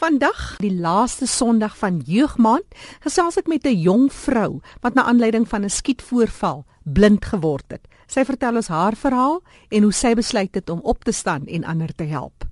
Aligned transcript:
Vandag, 0.00 0.54
die 0.64 0.72
laaste 0.72 1.26
Sondag 1.28 1.74
van 1.76 1.98
Jeugmaand, 2.08 2.64
gesels 3.04 3.36
ek 3.36 3.48
met 3.52 3.66
'n 3.68 3.76
jong 3.76 4.06
vrou 4.08 4.60
wat 4.80 4.94
na 4.94 5.04
aanleiding 5.04 5.44
van 5.48 5.64
'n 5.64 5.68
skietvoorval 5.68 6.64
blind 6.84 7.24
geword 7.24 7.64
het. 7.68 7.84
Sy 8.06 8.24
vertel 8.24 8.56
ons 8.56 8.68
haar 8.68 8.96
verhaal 8.96 9.42
en 9.68 9.82
hoe 9.82 9.92
sy 9.92 10.14
besluit 10.14 10.54
het 10.54 10.70
om 10.70 10.80
op 10.82 11.04
te 11.04 11.12
staan 11.12 11.46
en 11.46 11.64
ander 11.64 11.94
te 11.94 12.04
help. 12.04 12.48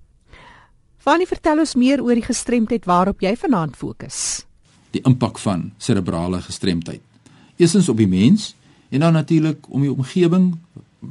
Fanny, 0.99 1.27
vertel 1.27 1.59
ons 1.59 1.75
meer 1.75 2.03
oor 2.03 2.15
die 2.15 2.29
gestremdheid 2.29 2.85
waarop 2.85 3.21
jy 3.21 3.37
vanaand 3.37 3.77
fokus. 3.77 4.45
Die 4.91 5.03
impak 5.03 5.39
van 5.39 5.73
serebrale 5.79 6.43
gestremdheid. 6.43 7.01
Eerstens 7.57 7.89
op 7.89 7.97
die 7.97 8.09
mens 8.09 8.55
en 8.91 9.01
dan 9.01 9.13
natuurlik 9.13 9.67
om 9.69 9.81
die 9.81 9.93
omgewing 9.93 10.59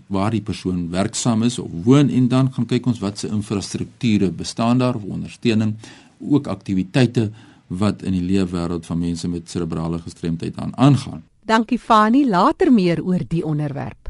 waar 0.07 0.31
die 0.31 0.41
persoon 0.41 0.89
werksaam 0.89 1.43
is 1.43 1.59
of 1.59 1.69
woon 1.83 2.09
en 2.09 2.27
dan 2.27 2.53
gaan 2.53 2.65
kyk 2.65 2.85
ons 2.85 2.99
wat 2.99 3.19
se 3.19 3.27
infrastrukture 3.27 4.31
bestaan 4.31 4.77
daar 4.77 4.95
of 4.95 5.03
ondersteuning 5.03 5.75
ook 6.19 6.47
aktiwiteite 6.47 7.31
wat 7.67 8.01
in 8.01 8.11
die 8.11 8.23
leefwêreld 8.23 8.85
van 8.85 8.99
mense 8.99 9.27
met 9.27 9.49
serebrale 9.49 9.99
gestremdheid 9.99 10.57
aan 10.57 10.77
aangaan. 10.77 11.23
Dankie 11.47 11.79
Fani, 11.79 12.27
later 12.29 12.71
meer 12.73 13.03
oor 13.03 13.23
die 13.27 13.45
onderwerp. 13.45 14.09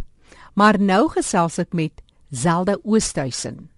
Maar 0.54 0.80
nou 0.82 1.08
gesels 1.10 1.58
ek 1.58 1.74
met 1.74 2.02
Zelda 2.30 2.78
Oosthuizen. 2.84 3.70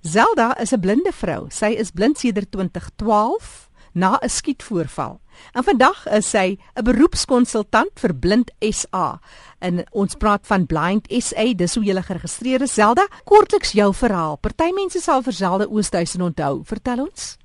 Zelda 0.00 0.58
is 0.58 0.72
'n 0.72 0.80
blinde 0.80 1.12
vrou. 1.12 1.46
Sy 1.48 1.76
is 1.78 1.90
blind 1.90 2.18
sedert 2.18 2.50
2012 2.50 3.68
na 3.92 4.18
'n 4.22 4.28
skietvoorval. 4.28 5.20
En 5.52 5.64
vandag 5.64 6.06
is 6.08 6.30
sy 6.30 6.58
'n 6.74 6.84
beroepskonsultant 6.84 7.90
vir 7.94 8.14
Blind 8.14 8.50
SA. 8.60 9.20
En 9.58 9.84
ons 9.90 10.14
praat 10.14 10.46
van 10.46 10.66
Blind 10.66 11.06
SA, 11.08 11.54
dis 11.54 11.74
hoe 11.74 11.84
jy 11.84 12.02
geregistreer 12.02 12.62
is. 12.62 12.74
Zelda, 12.74 13.06
kortliks 13.24 13.72
jou 13.72 13.94
verhaal. 13.94 14.36
Party 14.36 14.70
mense 14.74 15.00
sal 15.00 15.22
vir 15.22 15.32
Zelda 15.32 15.64
Oosthuizen 15.64 16.22
onthou. 16.22 16.60
Vertel 16.64 17.00
ons 17.00 17.36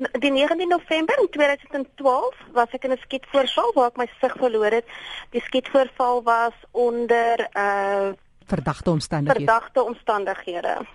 die 0.00 0.30
19 0.30 0.68
November 0.68 1.18
in 1.18 1.28
2012 1.30 2.36
was 2.52 2.72
ek 2.72 2.84
in 2.84 2.92
'n 2.92 3.02
skietvoorval 3.04 3.72
waar 3.74 3.90
ek 3.90 3.96
my 3.96 4.08
sig 4.20 4.34
verloor 4.36 4.72
het. 4.72 4.86
Die 5.30 5.40
skietvoorval 5.40 6.22
was 6.22 6.54
onder 6.70 7.48
uh 7.52 8.12
verdagte 8.46 8.90
omstandighede. 8.90 9.44
Verdagte 9.44 9.82
omstandighede. 9.82 10.86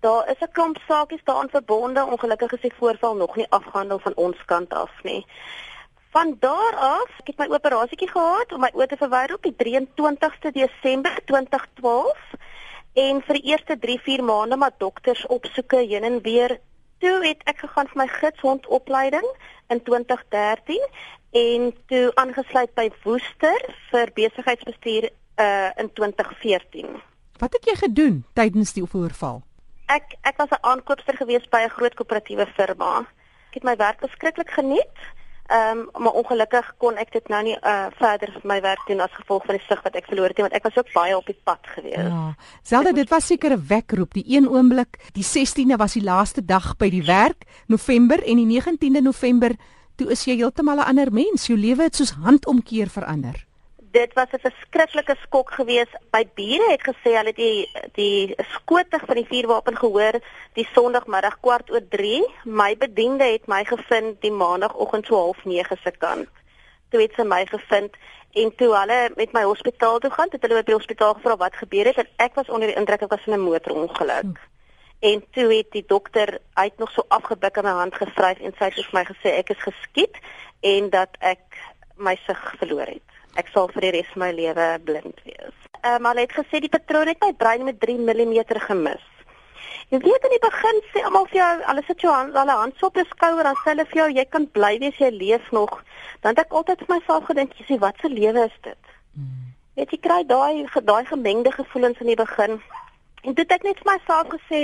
Daar 0.00 0.30
is 0.30 0.40
'n 0.40 0.52
klomp 0.52 0.78
saakies 0.88 1.24
daaraan 1.24 1.48
verbonde. 1.48 2.06
Ongelukkig 2.06 2.52
is 2.52 2.60
die 2.60 2.78
voorval 2.78 3.14
nog 3.16 3.36
nie 3.36 3.46
afgehandel 3.48 3.98
van 3.98 4.12
ons 4.14 4.44
kant 4.44 4.74
af 4.74 4.90
nie. 5.02 5.26
Van 6.10 6.36
daar 6.40 6.74
af, 6.76 7.10
ek 7.18 7.26
het 7.26 7.38
my 7.38 7.46
operasietjie 7.46 8.08
gehad 8.08 8.52
om 8.52 8.60
my 8.60 8.70
oë 8.74 8.86
te 8.86 8.96
verwyder 8.96 9.34
op 9.34 9.42
die 9.42 9.56
23ste 9.56 10.52
Desember 10.52 11.18
2012 11.24 12.16
en 12.92 13.22
vir 13.22 13.34
die 13.34 13.50
eerste 13.52 13.76
3-4 13.78 14.22
maande 14.24 14.56
maar 14.56 14.72
dokters 14.78 15.26
opsoeke 15.26 15.76
heen 15.76 16.04
en 16.04 16.22
weer 16.22 16.60
toe 16.98 17.26
het 17.26 17.42
ek 17.44 17.58
gegaan 17.58 17.88
vir 17.92 18.00
my 18.02 18.06
gidshondopleiding 18.06 19.28
in 19.68 19.82
2013 19.82 20.86
en 21.30 21.74
toe 21.86 22.04
aangesluit 22.14 22.72
by 22.74 22.88
Woester 23.04 23.60
vir 23.90 24.12
besigheidsbestuur 24.14 25.10
uh 25.36 25.70
in 25.76 25.92
2014. 25.92 26.96
Wat 27.38 27.52
het 27.52 27.68
jy 27.68 27.74
gedoen 27.76 28.24
tydens 28.32 28.72
die 28.72 28.84
voorval? 28.84 29.42
Ek 29.92 30.16
ek 30.22 30.36
was 30.36 30.50
'n 30.50 30.64
aankoopster 30.64 31.16
gewees 31.16 31.48
by 31.48 31.60
'n 31.64 31.76
groot 31.76 31.94
koöperatiewe 31.94 32.46
firma. 32.56 33.04
Ek 33.48 33.54
het 33.54 33.62
my 33.62 33.76
werk 33.76 34.00
beskiklik 34.00 34.50
geniet. 34.50 34.96
Ehm 35.46 35.78
um, 35.78 36.02
maar 36.02 36.12
ongelukkig 36.12 36.74
kon 36.82 36.96
ek 36.96 37.12
dit 37.12 37.28
nou 37.28 37.42
nie 37.42 37.56
uh 37.62 37.86
verder 37.98 38.32
vir 38.32 38.46
my 38.50 38.60
werk 38.60 38.82
doen 38.88 39.00
as 39.00 39.14
gevolg 39.14 39.44
van 39.46 39.54
die 39.54 39.64
sig 39.68 39.82
wat 39.82 39.94
ek 39.94 40.08
verloor 40.10 40.32
het 40.32 40.42
want 40.42 40.56
ek 40.58 40.66
was 40.66 40.78
ook 40.78 40.92
baie 40.92 41.16
op 41.16 41.26
die 41.26 41.38
pad 41.44 41.66
gewees. 41.74 42.10
Ja. 42.10 42.34
Selde 42.62 42.92
dit 42.92 43.08
was 43.08 43.26
seker 43.26 43.54
'n 43.54 43.66
wekroep. 43.68 44.14
Die 44.14 44.24
een 44.26 44.48
oomblik, 44.48 44.98
die 45.12 45.24
16de 45.24 45.76
was 45.76 45.92
die 45.92 46.02
laaste 46.02 46.44
dag 46.44 46.76
by 46.76 46.90
die 46.90 47.04
werk, 47.04 47.44
November 47.66 48.22
en 48.22 48.36
die 48.36 48.60
19de 48.60 49.02
November, 49.02 49.54
toe 49.96 50.10
is 50.10 50.24
jy 50.24 50.36
heeltemal 50.36 50.76
'n 50.76 50.88
ander 50.88 51.12
mens. 51.12 51.46
Jou 51.46 51.58
lewe 51.58 51.82
het 51.82 51.96
soos 51.96 52.10
handomkeer 52.10 52.88
verander 52.88 53.46
dit 53.96 54.12
was 54.12 54.30
'n 54.32 54.46
verskriklike 54.48 55.16
skok 55.24 55.50
geweest. 55.58 55.94
My 56.12 56.24
bure 56.34 56.66
het 56.70 56.82
gesê 56.90 57.10
hulle 57.18 57.32
het 57.32 57.36
die 57.36 57.70
die 57.92 58.34
skotig 58.56 59.02
van 59.08 59.16
die 59.20 59.28
vuurwapen 59.30 59.76
gehoor 59.76 60.16
die 60.52 60.68
Sondagmiddag 60.74 61.40
kwart 61.40 61.70
oor 61.70 61.84
3. 61.88 62.26
My 62.44 62.76
bediende 62.76 63.24
het 63.24 63.46
my 63.46 63.64
gevind 63.64 64.20
die 64.20 64.32
Maandagoggend 64.32 65.06
so 65.06 65.32
09:30 65.32 65.80
se 65.82 65.90
kant. 65.98 66.28
Toe 66.90 67.00
het 67.00 67.12
sy 67.16 67.22
my 67.22 67.46
gevind 67.46 67.96
en 68.32 68.54
toe 68.56 68.70
hulle 68.76 69.10
met 69.16 69.32
my 69.32 69.42
hospitaal 69.42 69.98
toe 69.98 70.10
gaan, 70.10 70.28
het 70.30 70.42
hulle 70.42 70.54
by 70.54 70.62
die 70.62 70.80
hospitaal 70.80 71.14
gevra 71.14 71.36
wat 71.36 71.56
gebeur 71.56 71.84
het 71.84 71.96
en 71.96 72.08
ek 72.16 72.34
was 72.34 72.48
onder 72.48 72.68
die 72.68 72.76
indruk 72.76 73.02
ek 73.02 73.10
was 73.10 73.26
in 73.26 73.32
'n 73.32 73.40
motorongeluk. 73.40 74.36
Hm. 74.36 74.54
En 74.98 75.24
toe 75.30 75.54
het 75.54 75.70
die 75.70 75.84
dokter 75.86 76.38
uit 76.52 76.78
nog 76.78 76.90
so 76.90 77.02
afgebuk 77.08 77.56
in 77.56 77.64
my 77.64 77.70
hand 77.70 77.94
gevryf 77.94 78.38
en 78.38 78.52
sy 78.58 78.64
het 78.64 78.74
vir 78.74 78.98
my 78.98 79.04
gesê 79.04 79.28
ek 79.38 79.50
is 79.50 79.62
geskiet 79.62 80.16
en 80.60 80.90
dat 80.90 81.10
ek 81.18 81.44
my 81.94 82.16
sig 82.26 82.54
verloor 82.58 82.86
het 82.86 83.15
ek 83.40 83.50
sal 83.52 83.68
vir 83.74 83.86
die 83.86 83.92
res 83.98 84.08
van 84.14 84.22
my 84.24 84.30
lewe 84.36 84.66
blind 84.84 85.20
wees. 85.24 85.58
Ehm 85.82 86.00
um, 86.00 86.08
hulle 86.10 86.24
het 86.24 86.34
gesê 86.38 86.60
die 86.64 86.72
patroon 86.72 87.10
het 87.12 87.20
my 87.20 87.32
brein 87.32 87.64
met 87.64 87.80
3 87.80 87.98
mm 87.98 88.38
gemis. 88.68 89.04
Jy 89.92 90.00
weet 90.02 90.24
in 90.26 90.32
die 90.34 90.42
begin 90.42 90.80
sê 90.90 91.02
almal 91.06 91.28
vir 91.30 91.38
jou, 91.38 91.50
alles 91.70 91.86
het 91.86 92.00
jou 92.02 92.12
hand, 92.12 92.34
hulle 92.34 92.54
hand 92.58 92.82
op 92.82 92.96
jou 92.98 93.04
skouer 93.06 93.46
en 93.46 93.58
sê 93.62 93.68
hulle 93.70 93.84
vir 93.92 94.00
jou 94.00 94.06
jy 94.18 94.24
kan 94.34 94.46
bly 94.58 94.72
wees 94.82 94.98
jy 94.98 95.10
leef 95.14 95.50
nog. 95.54 95.76
Dan 96.24 96.34
het 96.34 96.46
ek 96.46 96.56
altyd 96.58 96.82
vir 96.82 96.94
myself 96.96 97.28
gedink, 97.28 97.54
jy 97.58 97.66
sê 97.68 97.78
wat 97.84 98.02
'n 98.02 98.14
lewe 98.14 98.46
is 98.46 98.56
dit? 98.62 98.82
Hmm. 99.14 99.52
Weet 99.76 99.92
jy 99.94 99.98
kry 100.08 100.22
daai 100.26 100.66
daai 100.90 101.04
gemengde 101.04 101.52
gevoelens 101.52 102.00
in 102.00 102.10
die 102.10 102.18
begin. 102.18 102.60
En 103.22 103.34
toe 103.34 103.44
het 103.44 103.52
ek 103.52 103.62
net 103.62 103.78
vir 103.82 103.92
myself 103.92 104.26
gesê 104.34 104.60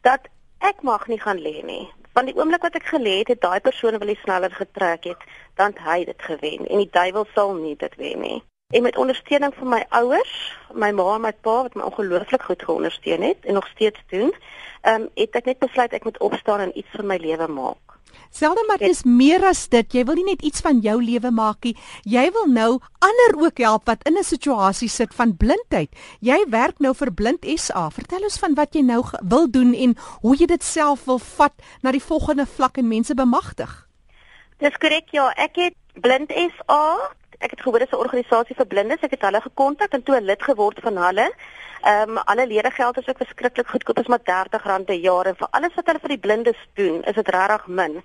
dat 0.00 0.28
ek 0.60 0.82
mag 0.82 1.06
nie 1.08 1.20
gaan 1.20 1.38
lê 1.38 1.62
nie. 1.64 1.90
Want 2.12 2.26
die 2.28 2.36
oomblik 2.36 2.62
wat 2.62 2.74
ek 2.76 2.88
gelê 2.92 3.18
het, 3.22 3.28
het 3.32 3.40
daai 3.40 3.60
persoon 3.60 3.98
wil 3.98 4.14
sneller 4.20 4.52
getrek 4.52 5.04
het, 5.04 5.22
dan 5.56 5.76
hy 5.80 6.04
dit 6.04 6.22
gewen 6.22 6.66
en 6.66 6.82
die 6.82 6.90
duiwel 6.92 7.26
sal 7.34 7.54
nie 7.54 7.76
dit 7.76 7.94
wen 7.96 8.20
nie. 8.20 8.42
En 8.72 8.82
met 8.82 8.96
ondersteuning 8.96 9.54
van 9.54 9.68
my 9.68 9.84
ouers, 9.88 10.34
my 10.72 10.90
ma 10.96 11.14
en 11.14 11.24
my 11.24 11.32
pa 11.32 11.56
wat 11.62 11.74
my 11.74 11.82
ongelooflik 11.88 12.42
goed 12.42 12.62
geondersteun 12.64 13.22
het 13.22 13.44
en 13.44 13.54
nog 13.54 13.66
steeds 13.66 14.00
doen, 14.08 14.32
ehm 14.80 15.02
um, 15.02 15.08
het 15.14 15.40
ek 15.40 15.44
net 15.44 15.58
besluit 15.58 15.92
ek 15.92 16.04
moet 16.04 16.18
opstaan 16.18 16.60
en 16.60 16.78
iets 16.78 16.88
van 16.96 17.06
my 17.06 17.16
lewe 17.16 17.48
maak. 17.48 17.91
Selde 18.30 18.64
maar 18.68 18.78
dis 18.78 19.02
meer 19.04 19.44
as 19.44 19.68
dit. 19.68 19.94
Jy 19.94 20.04
wil 20.08 20.14
nie 20.14 20.30
net 20.32 20.42
iets 20.42 20.60
van 20.60 20.80
jou 20.80 20.96
lewe 21.02 21.30
maak 21.30 21.64
nie. 21.64 21.76
Jy 22.04 22.24
wil 22.32 22.46
nou 22.48 22.70
ander 23.02 23.36
ook 23.44 23.58
help 23.58 23.86
wat 23.86 24.02
in 24.08 24.18
'n 24.18 24.24
situasie 24.24 24.88
sit 24.88 25.14
van 25.14 25.36
blindheid. 25.36 25.90
Jy 26.20 26.44
werk 26.48 26.78
nou 26.78 26.94
vir 26.94 27.12
Blind 27.12 27.44
SA. 27.56 27.90
Vertel 27.90 28.22
ons 28.22 28.38
van 28.38 28.54
wat 28.54 28.74
jy 28.74 28.82
nou 28.82 29.04
wil 29.22 29.50
doen 29.50 29.74
en 29.74 29.96
hoe 30.20 30.36
jy 30.36 30.46
dit 30.46 30.62
self 30.62 31.04
wil 31.04 31.18
vat 31.18 31.52
na 31.82 31.90
die 31.90 32.02
volgende 32.02 32.46
vlak 32.46 32.78
en 32.78 32.88
mense 32.88 33.14
bemagtig. 33.14 33.88
Dis 34.58 34.76
korrek 34.78 35.08
ja, 35.10 35.32
ek 35.36 35.56
het 35.56 35.74
Blind 36.00 36.30
SA 36.30 37.12
ek 37.42 37.56
het 37.56 37.60
gehoor 37.60 37.78
dit 37.82 37.88
is 37.92 37.98
'n 37.98 38.04
organisasie 38.04 38.56
vir 38.56 38.66
blindes. 38.66 39.02
Ek 39.02 39.10
het 39.10 39.22
hulle 39.22 39.40
gekontak 39.40 39.92
en 39.92 40.02
toe 40.02 40.16
'n 40.16 40.24
lid 40.24 40.42
geword 40.42 40.78
van 40.82 40.96
hulle. 40.96 41.32
Ehm 41.82 42.10
um, 42.10 42.18
alle 42.18 42.46
ledegeld 42.46 42.98
is 42.98 43.08
ook 43.08 43.16
verskriklik 43.16 43.68
goedkoop, 43.68 43.98
is 43.98 44.06
maar 44.06 44.20
R30 44.20 44.84
per 44.84 44.94
jaar 44.94 45.26
en 45.26 45.36
vir 45.36 45.48
alles 45.50 45.74
wat 45.74 45.86
hulle 45.86 45.98
vir 45.98 46.08
die 46.08 46.18
blindes 46.18 46.60
doen, 46.74 47.02
is 47.02 47.14
dit 47.14 47.28
regtig 47.28 47.66
min. 47.66 48.02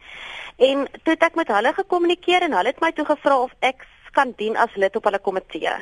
En 0.57 0.87
toe 1.03 1.13
het 1.13 1.23
ek 1.23 1.35
met 1.35 1.47
hulle 1.47 1.73
gekommunikeer 1.73 2.41
en 2.41 2.53
hulle 2.53 2.67
het 2.67 2.79
my 2.79 2.91
toe 2.91 3.05
gevra 3.05 3.37
of 3.39 3.53
ek 3.59 3.85
kan 4.11 4.33
dien 4.35 4.57
as 4.57 4.75
lid 4.75 4.95
op 4.95 5.03
hulle 5.03 5.19
komitee. 5.19 5.73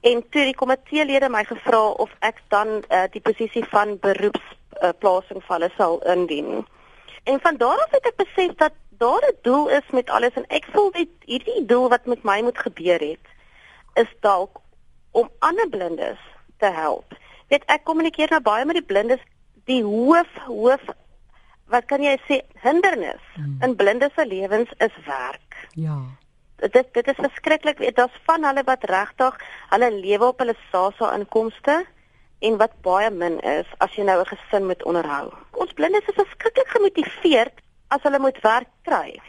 En 0.00 0.20
toe 0.28 0.44
die 0.44 0.54
komiteelede 0.54 1.28
my 1.28 1.44
gevra 1.44 1.80
of 2.04 2.10
ek 2.20 2.42
dan 2.48 2.82
uh, 2.88 3.04
die 3.14 3.24
posisie 3.24 3.64
van 3.64 3.96
beroepsplasing 4.02 5.40
uh, 5.40 5.46
vir 5.46 5.54
hulle 5.56 5.70
sal 5.76 6.02
indien. 6.14 6.66
En 7.24 7.40
van 7.40 7.56
daar 7.56 7.80
af 7.84 7.96
het 7.96 8.06
ek 8.12 8.20
besef 8.20 8.54
dat 8.60 8.76
daar 8.98 9.22
'n 9.28 9.38
doel 9.42 9.68
is 9.68 9.86
met 9.90 10.10
alles 10.10 10.34
en 10.34 10.46
ek 10.48 10.64
voel 10.72 10.90
dit 10.90 11.08
hierdie 11.24 11.64
doel 11.66 11.88
wat 11.88 12.06
met 12.06 12.22
my 12.22 12.42
moet 12.42 12.58
gebeur 12.58 13.00
het 13.00 13.26
is 13.94 14.12
dalk 14.20 14.60
om 15.10 15.30
ander 15.38 15.68
blindes 15.68 16.18
te 16.58 16.66
help. 16.66 17.16
Weet 17.48 17.64
ek 17.66 17.84
kommunikeer 17.84 18.30
nou 18.30 18.40
baie 18.40 18.64
met 18.64 18.78
die 18.78 18.90
blindes 18.92 19.22
die 19.64 19.82
hoof 19.84 20.30
hoof 20.46 20.84
wat 21.72 21.84
kan 21.84 22.02
jy 22.02 22.16
sê 22.28 22.40
hindernis 22.64 23.24
hmm. 23.34 23.58
in 23.62 23.76
blindes 23.76 24.14
se 24.14 24.26
lewens 24.26 24.70
is 24.78 24.96
werk. 25.06 25.68
Ja. 25.72 26.00
Dit 26.56 26.92
dit 26.92 27.08
is 27.08 27.20
verskriklik 27.20 27.78
weet 27.78 27.96
daar's 27.96 28.20
van 28.24 28.44
hulle 28.44 28.64
wat 28.64 28.84
regtig 28.84 29.38
hulle 29.70 29.90
lewe 29.92 30.32
op 30.32 30.38
hulle 30.38 30.56
SASSA 30.70 31.12
inkomste 31.14 31.84
en 32.40 32.56
wat 32.56 32.74
baie 32.82 33.10
min 33.10 33.40
is 33.40 33.66
as 33.78 33.94
jy 33.94 34.04
nou 34.04 34.20
'n 34.20 34.32
gesin 34.32 34.66
moet 34.66 34.84
onderhou. 34.84 35.32
Ons 35.52 35.72
blindes 35.72 36.08
is 36.08 36.20
verskriklik 36.22 36.68
gemotiveerd 36.68 37.60
as 37.88 38.02
hulle 38.02 38.18
moet 38.18 38.40
werk 38.44 38.70
kry 38.82 39.20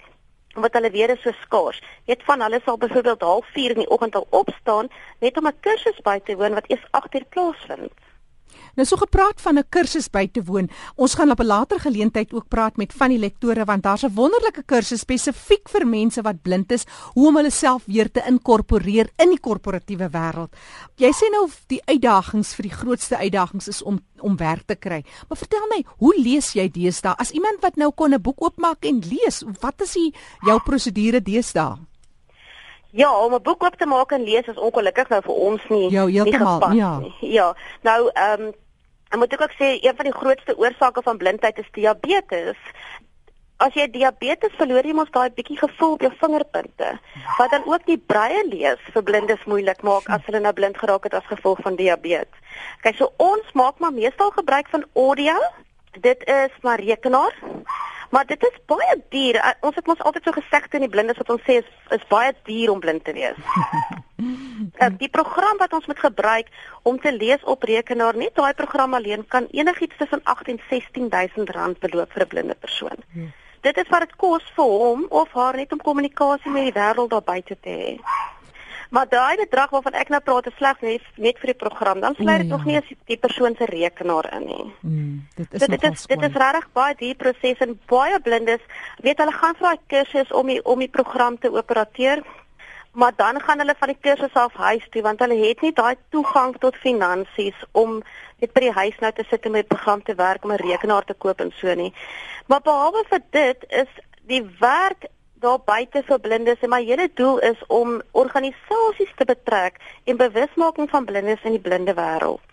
wat 0.59 0.73
hulle 0.73 0.89
weer 0.91 1.09
is 1.13 1.21
so 1.21 1.31
skaars. 1.43 1.79
Net 2.09 2.23
van 2.27 2.41
hulle 2.41 2.59
sal 2.65 2.77
byvoorbeeld 2.77 3.23
04:30 3.23 3.75
in 3.75 3.81
die 3.83 3.89
oggend 3.89 4.15
al 4.15 4.27
opstaan 4.29 4.89
net 5.19 5.37
om 5.37 5.47
'n 5.47 5.59
kursus 5.59 5.99
by 6.03 6.19
te 6.19 6.35
woon 6.35 6.53
wat 6.53 6.67
eers 6.67 6.85
8:00 6.91 7.29
plaasvind. 7.29 7.93
Nou 8.75 8.85
so 8.87 8.97
gepraat 8.97 9.41
van 9.41 9.57
'n 9.57 9.69
kursus 9.69 10.09
by 10.09 10.27
te 10.27 10.43
woon. 10.43 10.69
Ons 10.95 11.15
gaan 11.15 11.31
op 11.31 11.39
'n 11.39 11.45
later 11.45 11.79
geleentheid 11.79 12.33
ook 12.33 12.47
praat 12.47 12.77
met 12.77 12.93
van 12.93 13.09
die 13.09 13.17
lektore 13.19 13.65
want 13.65 13.83
daar's 13.83 14.03
'n 14.03 14.13
wonderlike 14.13 14.63
kursus 14.65 14.99
spesifiek 14.99 15.69
vir 15.69 15.87
mense 15.87 16.21
wat 16.21 16.41
blind 16.41 16.71
is, 16.71 16.85
hoe 17.13 17.27
om 17.27 17.35
hulle 17.35 17.51
self 17.51 17.83
weer 17.85 18.11
te 18.11 18.23
inkorporeer 18.27 19.09
in 19.17 19.29
die 19.29 19.39
korporatiewe 19.39 20.09
wêreld. 20.09 20.55
Jy 20.95 21.11
sê 21.11 21.31
nou 21.31 21.49
die 21.67 21.81
uitdagings 21.85 22.53
vir 22.53 22.63
die 22.63 22.77
grootste 22.77 23.17
uitdagings 23.17 23.67
is 23.67 23.81
om 23.81 23.99
om 24.21 24.37
werk 24.37 24.65
te 24.65 24.75
kry. 24.75 25.03
Maar 25.27 25.37
vertel 25.37 25.67
my, 25.69 25.83
hoe 25.97 26.21
lees 26.21 26.53
jy 26.53 26.69
deesdae? 26.69 27.15
As 27.17 27.31
iemand 27.31 27.61
wat 27.61 27.75
nou 27.75 27.91
kon 27.91 28.13
'n 28.13 28.21
boek 28.21 28.41
oopmaak 28.41 28.85
en 28.85 28.99
lees, 28.99 29.43
wat 29.61 29.81
is 29.81 29.93
die 29.93 30.13
jou 30.41 30.59
prosedure 30.59 31.21
deesdae? 31.21 31.88
Ja, 32.91 33.11
om 33.25 33.33
'n 33.33 33.41
boek 33.41 33.63
oop 33.63 33.75
te 33.75 33.85
maak 33.85 34.11
en 34.11 34.23
lees 34.23 34.47
is 34.47 34.57
ongelukkig 34.57 35.09
nou 35.09 35.21
vir 35.21 35.33
ons 35.33 35.61
nie. 35.69 35.91
Ja, 35.91 36.05
heeltemal, 36.05 36.71
ja. 36.71 36.97
Nie. 36.97 37.15
Ja. 37.19 37.55
Nou, 37.81 38.09
ehm 38.13 38.41
um, 38.41 38.53
Ek 39.09 39.17
moet 39.17 39.41
ook 39.41 39.53
sê 39.57 39.77
een 39.81 39.95
van 39.95 40.05
die 40.05 40.13
grootste 40.13 40.57
oorsake 40.57 41.01
van 41.01 41.17
blindheid 41.17 41.57
is 41.57 41.69
diabetes. 41.73 42.57
As 43.57 43.73
jy 43.73 43.87
diabetes 43.91 44.53
verloor 44.55 44.85
jy 44.85 44.93
mos 44.93 45.09
daai 45.15 45.33
bietjie 45.33 45.57
gevoel 45.57 45.95
op 45.95 46.03
jou 46.05 46.11
vingerpunte. 46.19 46.91
Wat 47.39 47.49
dan 47.49 47.65
ook 47.65 47.87
die 47.89 47.97
breie 47.97 48.43
lees 48.47 48.83
vir 48.93 49.03
blindes 49.03 49.41
moeilik 49.49 49.81
maak 49.81 50.05
as 50.13 50.21
hulle 50.29 50.43
nou 50.45 50.53
blind 50.53 50.77
geraak 50.77 51.09
het 51.09 51.17
as 51.17 51.25
gevolg 51.31 51.59
van 51.65 51.75
diabetes. 51.75 52.61
Kyk, 52.85 52.99
so 53.01 53.09
ons 53.17 53.49
maak 53.57 53.81
maar 53.81 53.97
meestal 53.97 54.29
gebruik 54.37 54.69
van 54.69 54.85
audio. 54.93 55.35
Dit 55.91 56.23
is 56.27 56.51
maar 56.61 56.79
rekenaar. 56.79 57.35
Maar 58.09 58.25
dit 58.25 58.43
is 58.43 58.57
baie 58.65 59.03
duur. 59.09 59.35
Uh, 59.35 59.51
ons 59.61 59.75
het 59.75 59.85
mos 59.85 60.01
altyd 60.01 60.23
so 60.23 60.33
gesê 60.33 60.61
teen 60.69 60.85
die 60.85 60.89
blindes 60.89 61.17
wat 61.17 61.29
ons 61.29 61.43
sê 61.45 61.59
is 61.61 61.67
is 61.93 62.05
baie 62.09 62.33
duur 62.43 62.71
om 62.73 62.79
blind 62.79 63.03
te 63.03 63.13
wees. 63.13 63.37
uh, 64.17 64.89
die 65.03 65.09
program 65.09 65.57
wat 65.57 65.73
ons 65.73 65.85
moet 65.85 65.99
gebruik 65.99 66.49
om 66.81 66.99
te 66.99 67.13
lees 67.13 67.43
op 67.43 67.63
rekenaar, 67.63 68.17
net 68.17 68.33
daai 68.35 68.53
program 68.53 68.93
alleen 68.93 69.27
kan 69.27 69.47
enigiets 69.51 69.97
tussen 69.97 70.23
8 70.23 70.49
en 70.55 70.61
16000 70.69 71.49
rand 71.49 71.79
beloop 71.79 72.11
vir 72.11 72.25
'n 72.25 72.33
blinde 72.33 72.55
persoon. 72.55 72.97
Hmm. 73.13 73.31
Dit 73.61 73.77
is 73.77 73.89
wat 73.89 73.99
dit 73.99 74.15
kos 74.15 74.51
vir 74.55 74.65
hom 74.65 75.05
of 75.09 75.31
haar 75.33 75.55
net 75.55 75.71
om 75.71 75.81
kommunikasie 75.83 76.51
met 76.51 76.69
die 76.71 76.77
wêreld 76.81 77.09
daar 77.09 77.27
buite 77.33 77.57
te 77.61 77.69
hê. 77.69 77.91
Maar 78.89 79.05
daai 79.09 79.37
bedrag 79.37 79.69
waarvan 79.69 79.93
ek 79.93 80.09
nou 80.09 80.19
praat 80.25 80.47
is 80.49 80.55
slegs 80.57 80.81
net 80.81 81.05
net 81.21 81.37
vir 81.37 81.51
die 81.51 81.59
program. 81.61 81.99
Dan 82.01 82.15
sluit 82.17 82.41
dit 82.41 82.47
nee, 82.47 82.55
nog 82.55 82.65
nie 82.65 82.77
as 82.79 82.87
die 83.11 83.17
persoon 83.21 83.55
se 83.57 83.67
rekenaar 83.69 84.29
in 84.33 84.45
nie. 84.49 84.65
Mm, 84.81 85.27
dit 85.35 85.53
is 85.53 85.61
so, 85.61 85.71
dit 85.75 85.83
is 85.91 86.05
dit 86.09 86.25
is 86.25 86.39
regtig 86.43 86.69
baie 86.73 86.95
die 86.97 87.13
proses 87.15 87.61
en 87.65 87.75
baie 87.91 88.19
blindes 88.25 88.63
weet 89.05 89.21
hulle 89.21 89.35
gaan 89.35 89.57
vir 89.59 89.67
daai 89.67 89.85
kursus 89.93 90.33
om 90.41 90.49
die 90.49 90.57
om 90.65 90.81
die 90.81 90.89
program 90.89 91.37
te 91.37 91.51
operateer. 91.53 92.23
Maar 92.97 93.13
dan 93.15 93.37
gaan 93.45 93.61
hulle 93.61 93.75
van 93.77 93.93
die 93.93 94.01
kursus 94.01 94.33
af 94.33 94.57
huis 94.57 94.89
toe 94.89 95.05
want 95.05 95.21
hulle 95.21 95.37
het 95.37 95.61
nie 95.61 95.73
daai 95.73 95.93
toegang 96.09 96.57
tot 96.57 96.81
finansies 96.81 97.61
om 97.71 98.01
net 98.41 98.53
by 98.57 98.65
die 98.65 98.75
huis 98.81 98.97
nou 99.05 99.13
te 99.13 99.27
sit 99.29 99.45
en 99.45 99.53
met 99.53 99.67
die 99.67 99.75
program 99.75 100.01
te 100.03 100.17
werk 100.17 100.43
om 100.43 100.51
'n 100.51 100.63
rekenaar 100.65 101.05
te 101.05 101.13
koop 101.13 101.45
en 101.45 101.53
so 101.61 101.75
nie. 101.75 101.93
Maar 102.47 102.65
behalwe 102.65 103.05
vir 103.09 103.21
dit 103.29 103.65
is 103.69 103.91
die 104.25 104.43
werk 104.59 105.05
daar 105.39 105.59
buite 105.65 106.03
vir 106.03 106.19
blindes 106.19 106.61
en 106.61 106.69
my 106.69 106.81
hele 106.83 107.09
doel 107.13 107.39
is 107.39 107.59
om 107.67 108.01
organisasies 108.11 109.11
te 109.15 109.25
betrek 109.25 109.79
en 110.03 110.17
bewusmaking 110.17 110.89
van 110.89 111.05
blindes 111.05 111.43
in 111.43 111.55
die 111.55 111.63
blinde 111.67 111.95
wêreld. 111.95 112.45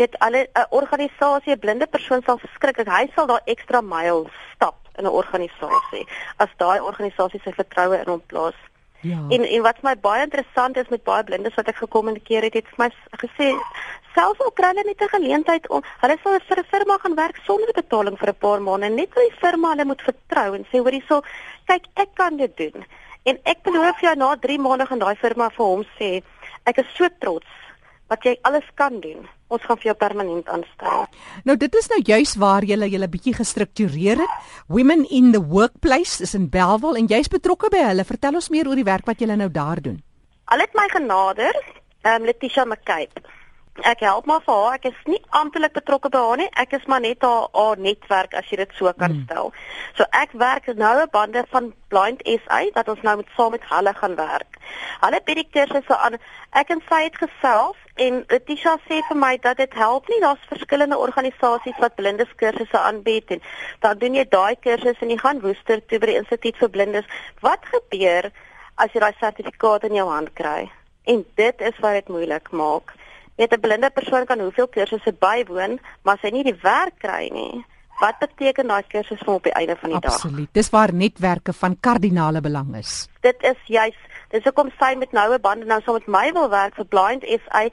Weet 0.00 0.18
alle 0.18 0.48
'n 0.54 0.66
organisasie 0.70 1.52
'n 1.52 1.58
blinde 1.58 1.86
persoon 1.86 2.22
sal 2.22 2.40
skrik 2.54 2.78
as 2.78 2.86
hy 2.86 3.10
sal 3.14 3.26
daar 3.26 3.44
ekstra 3.44 3.80
myl 3.80 4.30
stap 4.54 4.76
in 4.98 5.04
'n 5.04 5.16
organisasie 5.22 6.06
as 6.36 6.48
daai 6.56 6.80
organisasie 6.80 7.40
sy 7.44 7.52
vertroue 7.52 7.98
in 7.98 8.08
hom 8.08 8.22
plaas. 8.26 8.58
Ja. 9.00 9.18
En 9.28 9.42
en 9.44 9.62
wat 9.62 9.82
my 9.82 9.96
baie 10.00 10.22
interessant 10.22 10.76
is 10.76 10.88
met 10.88 11.02
baie 11.02 11.24
blindes 11.24 11.54
wat 11.54 11.68
ek 11.68 11.76
gekommunikeer 11.76 12.42
het, 12.42 12.54
het 12.54 12.68
vir 12.68 12.84
my 12.84 12.90
gesê 13.24 13.48
selfs 14.14 14.40
al 14.40 14.52
kry 14.58 14.72
hulle 14.72 14.84
net 14.86 15.02
'n 15.02 15.14
geleentheid 15.16 15.68
om 15.68 15.82
hulle 16.02 16.16
sal 16.22 16.38
vir 16.48 16.58
'n 16.58 16.70
firma 16.72 16.98
gaan 16.98 17.14
werk 17.14 17.38
sonder 17.46 17.72
betaling 17.74 18.16
vir 18.18 18.28
'n 18.28 18.42
paar 18.44 18.60
maande, 18.60 18.90
net 18.90 19.10
vir 19.14 19.22
die 19.28 19.38
firma 19.40 19.70
hulle 19.72 19.84
moet 19.84 20.02
vertrou 20.02 20.54
en 20.54 20.64
sê 20.70 20.78
hoor 20.78 20.92
hierso, 20.92 21.22
kyk 21.66 21.84
ek 21.96 22.14
kan 22.14 22.36
dit 22.36 22.56
doen. 22.56 22.84
En 23.24 23.38
ek 23.44 23.62
beloof 23.62 24.00
jou 24.00 24.14
na 24.16 24.36
3 24.36 24.58
maande 24.58 24.86
gaan 24.86 24.98
daai 24.98 25.16
firma 25.16 25.50
vir 25.50 25.66
hom 25.66 25.84
sê 25.98 26.22
ek 26.66 26.78
is 26.78 26.94
so 26.96 27.08
trots 27.20 27.46
wat 28.12 28.24
jy 28.24 28.36
alles 28.42 28.68
kan 28.74 29.00
doen. 29.00 29.24
Ons 29.52 29.64
gaan 29.68 29.78
vir 29.80 29.92
jou 29.92 29.96
permanent 29.96 30.48
aanstel. 30.48 31.06
Nou 31.48 31.56
dit 31.56 31.74
is 31.80 31.88
nou 31.92 32.00
juis 32.04 32.34
waar 32.40 32.64
jy 32.64 32.76
julle 32.76 33.08
bietjie 33.08 33.34
gestruktureer 33.34 34.20
het. 34.20 34.34
Women 34.68 35.04
in 35.10 35.32
the 35.32 35.40
Workplace 35.40 36.20
is 36.20 36.34
in 36.34 36.48
Belwel 36.52 36.96
en 36.96 37.06
jy's 37.06 37.28
betrokke 37.32 37.70
by 37.72 37.84
hulle. 37.88 38.04
Vertel 38.04 38.34
ons 38.34 38.50
meer 38.50 38.68
oor 38.68 38.76
die 38.76 38.88
werk 38.88 39.08
wat 39.08 39.20
julle 39.20 39.36
nou 39.36 39.48
daar 39.52 39.80
doen. 39.80 40.02
Al 40.52 40.64
het 40.64 40.74
my 40.74 40.88
genader, 40.92 41.56
ehm 42.02 42.20
um, 42.20 42.26
Letitia 42.28 42.64
McCabe. 42.64 43.22
Ek 43.80 44.02
help 44.04 44.26
maar 44.28 44.42
vir 44.44 44.54
haar. 44.54 44.74
Ek 44.76 44.84
is 44.90 45.04
nie 45.08 45.20
amptelik 45.32 45.72
betrokke 45.72 46.10
by 46.12 46.20
haar 46.20 46.40
nie. 46.42 46.48
Ek 46.60 46.74
is 46.76 46.82
maar 46.92 47.00
net 47.00 47.22
haar, 47.24 47.46
haar 47.56 47.78
netwerk 47.80 48.34
as 48.36 48.50
jy 48.52 48.58
dit 48.60 48.74
so 48.76 48.92
kan 48.92 49.14
hmm. 49.14 49.22
stel. 49.24 49.48
So 49.96 50.04
ek 50.12 50.34
werk 50.36 50.68
nou 50.76 50.92
'n 51.00 51.08
bande 51.12 51.44
van 51.48 51.72
Blind 51.88 52.20
SA 52.26 52.58
dat 52.74 52.88
ons 52.88 53.00
nou 53.00 53.16
met 53.16 53.30
saam 53.36 53.50
met 53.56 53.64
hulle 53.64 53.94
gaan 53.94 54.16
werk. 54.16 54.58
Hulle 55.00 55.20
bied 55.24 55.40
die 55.40 55.48
kursusse 55.56 55.96
aan. 55.96 56.18
Ek 56.52 56.68
en 56.68 56.82
sy 56.88 57.00
het 57.04 57.16
gesels 57.16 57.80
en 57.96 58.24
Letitia 58.28 58.76
sê 58.88 59.00
vir 59.08 59.16
my 59.16 59.38
dat 59.40 59.56
dit 59.56 59.74
help 59.74 60.08
nie. 60.08 60.20
Daar's 60.20 60.48
verskillende 60.52 60.98
organisasies 60.98 61.80
wat 61.80 61.96
blindes 61.96 62.34
kursusse 62.36 62.78
aanbied 62.78 63.30
en 63.30 63.40
dan 63.80 63.98
doen 63.98 64.14
jy 64.14 64.28
daai 64.28 64.56
kursus 64.60 65.00
en 65.00 65.10
jy 65.10 65.16
gaan 65.16 65.40
Woester 65.40 65.80
toe 65.86 65.98
by 65.98 66.12
die 66.12 66.20
Instituut 66.20 66.56
vir 66.56 66.68
Blindes. 66.68 67.08
Wat 67.40 67.64
gebeur 67.72 68.30
as 68.76 68.92
jy 68.92 69.00
daai 69.00 69.16
sertifikaat 69.18 69.88
in 69.88 69.94
jou 69.94 70.08
hand 70.08 70.32
kry? 70.36 70.68
En 71.08 71.24
dit 71.34 71.60
is 71.60 71.78
wat 71.80 71.92
dit 71.92 72.08
moeilik 72.08 72.52
maak. 72.52 72.92
Net 73.36 73.52
'n 73.52 73.60
blinde 73.60 73.90
persoon 73.90 74.24
kan 74.24 74.40
hoeveel 74.40 74.68
kursusse 74.68 75.12
bywoon, 75.12 75.80
maar 76.02 76.18
sy 76.18 76.28
nie 76.28 76.44
die 76.44 76.58
werk 76.62 76.98
kry 76.98 77.28
nie. 77.32 77.64
Wat 78.00 78.18
beteken 78.18 78.66
daai 78.66 78.82
kursus 78.88 79.20
vir 79.24 79.34
op 79.34 79.44
die 79.44 79.52
einde 79.52 79.76
van 79.76 79.88
die 79.90 79.96
Absoluut. 79.96 80.02
dag? 80.02 80.14
Absoluut. 80.14 80.48
Dis 80.52 80.70
waar 80.70 80.94
netwerke 80.94 81.52
van 81.52 81.76
kardinale 81.80 82.40
belang 82.40 82.76
is. 82.76 83.08
Dit 83.20 83.36
is 83.42 83.58
juis 83.66 83.96
dis 84.32 84.44
hoekom 84.48 84.70
sy 84.80 84.94
met 84.96 85.12
noue 85.12 85.38
bande 85.44 85.66
nou 85.68 85.78
saam 85.84 85.98
met 85.98 86.08
my 86.14 86.24
wil 86.36 86.48
werk 86.52 86.76
vir 86.78 86.88
Blind 86.94 87.24
SA. 87.28 87.66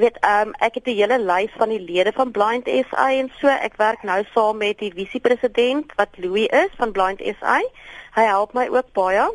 Weet 0.00 0.16
ehm 0.22 0.48
um, 0.48 0.54
ek 0.64 0.78
het 0.80 0.86
'n 0.88 0.96
hele 1.00 1.18
lys 1.18 1.52
van 1.60 1.68
die 1.68 1.80
lede 1.80 2.12
van 2.12 2.30
Blind 2.30 2.68
SA 2.90 3.10
en 3.12 3.30
so 3.40 3.48
ek 3.48 3.76
werk 3.76 4.02
nou 4.02 4.24
saam 4.34 4.56
met 4.56 4.78
die 4.78 4.92
visiepresident 4.92 5.92
wat 5.96 6.08
Louis 6.16 6.48
is 6.48 6.72
van 6.76 6.92
Blind 6.92 7.20
SA. 7.40 7.60
Hy 8.16 8.24
help 8.24 8.54
my 8.54 8.68
ook 8.68 8.92
baie. 8.92 9.28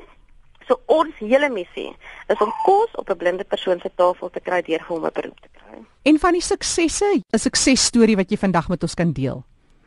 So 0.68 0.80
ons 0.86 1.13
hele 1.19 1.50
missie 1.50 1.95
is 2.27 2.42
om 2.42 2.54
kos 2.66 2.89
op 2.95 3.10
'n 3.10 3.18
blinde 3.18 3.44
persoon 3.44 3.80
se 3.80 3.92
tafel 3.95 4.30
te 4.30 4.39
kry 4.39 4.62
deur 4.62 4.84
hom 4.88 5.06
'n 5.06 5.13
beroep 5.13 5.39
te 5.42 5.50
kry. 5.54 5.61
En 6.04 6.20
van 6.20 6.32
die 6.32 6.42
suksesse, 6.42 7.22
'n 7.30 7.38
suksesstorie 7.38 8.16
wat 8.16 8.30
jy 8.30 8.38
vandag 8.38 8.70
met 8.70 8.84
ons 8.84 8.94
kan 8.94 9.12
deel. 9.14 9.44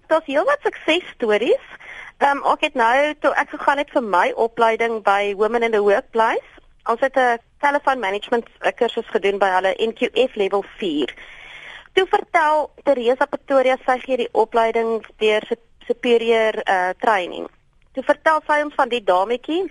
Daar's 0.06 0.26
heelwat 0.26 0.60
suksesstories. 0.62 1.66
Ehm 2.18 2.36
um, 2.36 2.52
ek 2.52 2.60
het 2.60 2.74
nou 2.74 3.14
toe 3.20 3.32
ek 3.34 3.48
gegaan 3.50 3.78
het 3.78 3.90
vir 3.90 4.02
my 4.02 4.32
opleiding 4.36 5.02
by 5.02 5.34
Women 5.36 5.62
in 5.62 5.70
the 5.70 5.82
Workplace. 5.82 6.50
Ons 6.84 7.00
het 7.00 7.16
'n 7.16 7.38
telephone 7.58 8.00
management 8.00 8.46
kursus 8.76 9.08
gedoen 9.08 9.38
by 9.38 9.48
hulle 9.48 9.74
NQF 9.78 10.34
level 10.34 10.64
4. 10.76 11.14
Toe 11.92 12.06
vertel 12.06 12.70
Teresa 12.82 13.26
Pretoria 13.26 13.76
sy 13.86 13.98
gee 13.98 14.16
die 14.16 14.32
opleiding 14.32 15.04
deur 15.16 15.42
superior 15.86 16.54
uh 16.68 16.90
training. 16.98 17.48
Toe 17.92 18.02
vertel 18.02 18.40
sy 18.46 18.62
ons 18.64 18.74
van 18.74 18.88
die 18.88 19.04
dametjie 19.04 19.70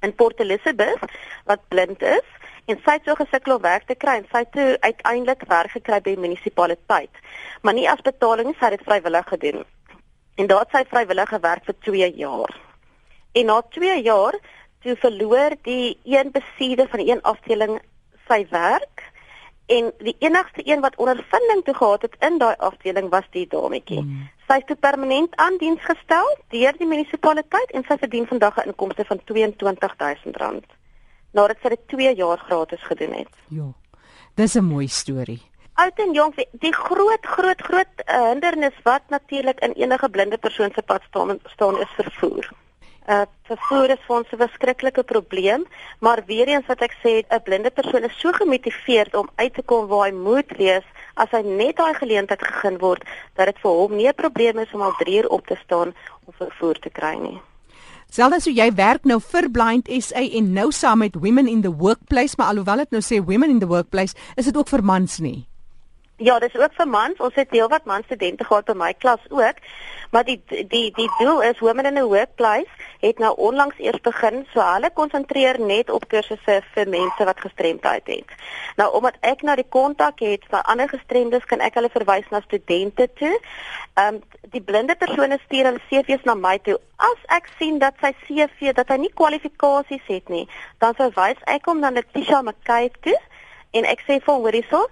in 0.00 0.14
Port 0.14 0.40
Elizabeth 0.40 1.00
wat 1.44 1.68
blind 1.68 2.02
is 2.02 2.28
en 2.70 2.78
sy 2.84 2.96
het 2.96 3.06
so 3.06 3.14
gesukkel 3.18 3.56
om 3.56 3.62
werk 3.62 3.86
te 3.86 3.94
kry 3.98 4.16
en 4.20 4.26
sy 4.30 4.44
het 4.44 4.52
toe 4.54 4.76
uiteindelik 4.80 5.44
werk 5.50 5.74
gekry 5.76 6.00
by 6.00 6.14
die 6.14 6.24
munisipaliteit. 6.24 7.22
Maar 7.62 7.74
nie 7.74 7.88
as 7.90 8.02
betaling 8.06 8.50
nie, 8.50 8.58
sy 8.58 8.70
het 8.70 8.78
dit 8.78 8.88
vrywillig 8.88 9.28
gedoen. 9.28 9.64
En 10.40 10.50
daar 10.50 10.66
het 10.66 10.76
sy 10.76 10.84
vrywillig 10.90 11.28
gewerk 11.28 11.64
vir 11.68 11.78
2 11.88 12.10
jaar. 12.16 12.58
En 13.32 13.46
na 13.46 13.62
2 13.76 14.02
jaar 14.02 14.38
toe 14.82 14.96
verloor 14.96 15.56
die 15.62 15.98
een 16.04 16.30
besieder 16.30 16.88
van 16.88 17.00
een 17.00 17.22
afdeling 17.22 17.80
sy 18.28 18.46
werk 18.50 19.10
en 19.66 19.92
die 19.98 20.16
enigste 20.18 20.62
een 20.66 20.80
wat 20.80 20.96
ondervinding 20.96 21.64
toe 21.64 21.74
gehad 21.74 22.02
het 22.02 22.16
in 22.20 22.38
daai 22.38 22.54
afdeling 22.58 23.08
was 23.10 23.26
die 23.30 23.46
dametjie. 23.48 24.02
Mm. 24.02 24.28
Sy 24.48 24.58
is 24.66 24.76
permanent 24.80 25.36
aan 25.36 25.56
diens 25.58 25.80
gestel 25.86 26.28
deur 26.54 26.76
die 26.78 26.86
munisipaliteit 26.86 27.70
en 27.70 27.84
sy 27.88 27.96
verdien 27.98 28.26
vandag 28.26 28.58
'n 28.58 28.72
inkomste 28.72 29.04
van 29.04 29.20
R22000 29.20 30.81
nadat 31.32 31.56
sy 31.62 31.68
dit 31.68 31.88
2 31.88 32.14
jaar 32.14 32.38
gratis 32.38 32.82
gedoen 32.82 33.12
het. 33.12 33.32
Ja. 33.48 33.72
Dis 34.34 34.54
'n 34.54 34.64
mooi 34.64 34.88
storie. 34.88 35.42
Oud 35.74 35.98
en 35.98 36.12
jonk, 36.12 36.34
die 36.60 36.74
groot 36.74 37.26
groot 37.26 37.60
groot 37.60 37.92
uh, 38.04 38.28
hindernis 38.28 38.76
wat 38.84 39.02
natuurlik 39.08 39.60
in 39.60 39.72
enige 39.72 40.08
blinde 40.08 40.38
persoon 40.38 40.70
se 40.74 40.82
pad 40.82 41.02
staan, 41.08 41.38
staan 41.44 41.80
is 41.80 41.92
vervoer. 41.96 42.50
Uh 43.08 43.22
vervoer 43.42 43.90
is 43.90 44.02
vir 44.06 44.16
ons 44.16 44.32
'n 44.32 44.36
verskriklike 44.36 45.02
probleem, 45.02 45.64
maar 45.98 46.22
weer 46.26 46.48
eens 46.48 46.66
wat 46.66 46.82
ek 46.82 46.94
sê, 47.02 47.24
'n 47.28 47.42
blinde 47.42 47.70
persoon 47.70 48.04
is 48.04 48.20
so 48.20 48.32
gemotiveerd 48.32 49.14
om 49.14 49.30
uit 49.34 49.54
te 49.54 49.62
kom 49.62 49.86
waar 49.86 50.06
hy 50.08 50.12
moet 50.12 50.56
wees 50.56 50.84
as 51.14 51.30
hy 51.30 51.42
net 51.42 51.76
daai 51.76 51.94
geleentheid 51.94 52.42
gegee 52.42 52.78
word 52.78 53.02
dat 53.34 53.46
dit 53.46 53.58
vir 53.58 53.70
hom 53.70 53.96
nie 53.96 54.08
'n 54.08 54.14
probleem 54.14 54.58
is 54.58 54.72
om 54.72 54.82
al 54.82 54.94
3 54.98 55.16
uur 55.18 55.28
op 55.28 55.46
te 55.46 55.56
staan 55.64 55.94
om 56.26 56.32
vervoer 56.32 56.78
te 56.78 56.90
kry 56.90 57.14
nie. 57.16 57.40
Selfs 58.12 58.42
as 58.42 58.46
jy 58.52 58.66
werk 58.76 59.06
nou 59.08 59.16
vir 59.24 59.46
Blind 59.48 59.86
SA 59.88 60.20
en 60.20 60.50
nou 60.52 60.66
saam 60.76 61.00
met 61.00 61.14
Women 61.16 61.46
in 61.48 61.62
the 61.64 61.70
Workplace, 61.72 62.36
maar 62.36 62.50
alhoewel 62.52 62.82
dit 62.82 62.92
nou 62.92 63.00
sê 63.00 63.22
Women 63.24 63.54
in 63.54 63.62
the 63.62 63.70
Workplace, 63.70 64.12
is 64.36 64.50
dit 64.50 64.56
ook 64.56 64.68
vir 64.68 64.84
mans 64.84 65.16
nie. 65.24 65.46
Ja, 66.22 66.38
dis 66.38 66.54
ook 66.54 66.74
vir 66.78 66.86
mans. 66.86 67.18
Ons 67.18 67.34
het 67.34 67.50
heelwat 67.50 67.86
man 67.90 68.04
studente 68.06 68.44
gehad 68.46 68.68
by 68.70 68.74
my 68.78 68.92
klas 68.94 69.22
ook. 69.28 69.56
Maar 70.14 70.24
die 70.24 70.38
die 70.46 70.92
die 70.94 71.08
doel 71.18 71.40
is 71.42 71.58
Women 71.58 71.88
in 71.88 71.96
a 71.98 72.04
Workplace 72.06 72.68
het 73.00 73.18
nou 73.18 73.32
onlangs 73.36 73.78
eers 73.78 74.00
begin, 74.00 74.44
so 74.52 74.62
hulle 74.62 74.90
konsentreer 74.94 75.58
net 75.58 75.90
op 75.90 76.04
kursusse 76.12 76.60
vir 76.74 76.90
mense 76.94 77.24
wat 77.26 77.40
gestremdheid 77.42 78.06
het. 78.06 78.34
Nou 78.78 78.86
omdat 78.98 79.16
ek 79.20 79.42
nou 79.42 79.56
die 79.58 79.66
kontak 79.68 80.22
het 80.22 80.46
vir 80.52 80.62
ander 80.62 80.88
gestremdes, 80.92 81.48
kan 81.50 81.64
ek 81.64 81.80
hulle 81.80 81.90
verwys 81.90 82.28
na 82.30 82.42
studente 82.44 83.08
toe. 83.18 83.32
Ehm 83.94 84.20
um, 84.20 84.22
die 84.54 84.62
blinde 84.62 84.94
persone 85.00 85.40
stuur 85.44 85.70
hulle 85.72 85.82
CV's 85.88 86.22
na 86.28 86.36
my 86.38 86.58
toe. 86.62 86.76
As 87.02 87.26
ek 87.34 87.50
sien 87.58 87.80
dat 87.82 87.98
sy 88.04 88.12
CV 88.28 88.76
dat 88.78 88.94
hy 88.94 89.00
nie 89.02 89.14
kwalifikasies 89.22 90.06
het 90.06 90.30
nie, 90.30 90.46
dan 90.78 90.94
verwys 90.94 91.42
ek 91.50 91.66
hom 91.66 91.82
na 91.82 91.90
Letitia 91.90 92.42
McKay 92.42 92.92
toe 93.00 93.18
en 93.72 93.88
ek 93.88 94.04
sê 94.06 94.20
vir 94.20 94.34
hom 94.34 94.46
hoorie 94.46 94.64
so 94.70 94.86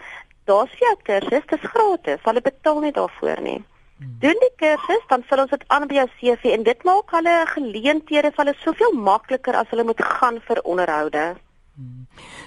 daar's 0.51 0.73
vir 0.77 0.87
jou 0.89 0.97
kursus, 1.09 1.47
dit 1.51 1.59
is 1.59 1.71
gratis. 1.75 2.25
Hulle 2.27 2.43
betaal 2.51 2.81
nie 2.85 2.95
daarvoor 2.97 3.45
nie. 3.47 3.61
Doen 4.01 4.39
die 4.41 4.55
kursus, 4.57 5.05
dan 5.11 5.23
vul 5.29 5.43
ons 5.43 5.53
dit 5.53 5.65
aan 5.75 5.85
by 5.89 5.99
jou 5.99 6.09
CV 6.17 6.55
en 6.57 6.63
dit 6.65 6.89
maak 6.89 7.13
hulle 7.13 7.37
geleenthede 7.53 8.33
vir 8.33 8.45
hulle 8.45 8.57
soveel 8.65 8.97
makliker 8.97 9.59
as 9.61 9.69
hulle 9.75 9.85
moet 9.85 10.01
gaan 10.01 10.41
vir 10.49 10.63
onderhoude. 10.65 11.25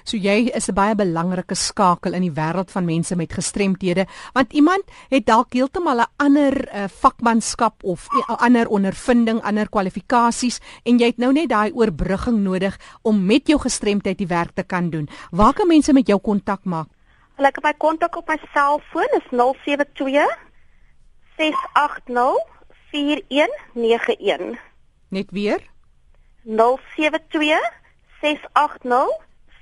So 0.04 0.18
jy 0.18 0.52
is 0.54 0.68
'n 0.70 0.76
baie 0.76 0.96
belangrike 0.96 1.56
skakel 1.56 2.14
in 2.14 2.26
die 2.26 2.38
wêreld 2.40 2.72
van 2.72 2.86
mense 2.86 3.16
met 3.16 3.34
gestremthede, 3.34 4.06
want 4.34 4.54
iemand 4.54 4.84
het 5.10 5.26
dalk 5.26 5.54
heeltemal 5.54 6.02
'n 6.02 6.12
ander 6.18 6.54
uh, 6.68 6.88
vakmanskap 6.88 7.84
of 7.84 8.08
'n 8.10 8.36
ander 8.46 8.68
ondervinding, 8.68 9.42
ander 9.42 9.70
kwalifikasies 9.70 10.60
en 10.84 11.00
jy 11.00 11.06
het 11.06 11.18
nou 11.18 11.32
net 11.32 11.50
daai 11.50 11.72
oorbrugging 11.72 12.44
nodig 12.44 12.78
om 13.02 13.26
met 13.26 13.48
jou 13.48 13.60
gestremdheid 13.60 14.18
die 14.18 14.28
werk 14.28 14.52
te 14.56 14.64
kan 14.64 14.90
doen. 14.90 15.10
Waar 15.32 15.54
kan 15.54 15.68
mense 15.68 15.94
met 15.94 16.08
jou 16.08 16.20
kontak 16.20 16.66
maak? 16.66 16.88
Hulle 17.36 17.52
kan 17.52 17.64
my 17.66 17.74
kontak 17.78 18.16
op 18.16 18.28
my 18.28 18.38
selfoon 18.54 19.10
is 19.18 19.28
072 19.30 20.28
680 21.38 22.38
4191. 22.92 24.60
Net 25.10 25.32
weer? 25.32 25.62
072 26.44 27.72
680 28.22 29.08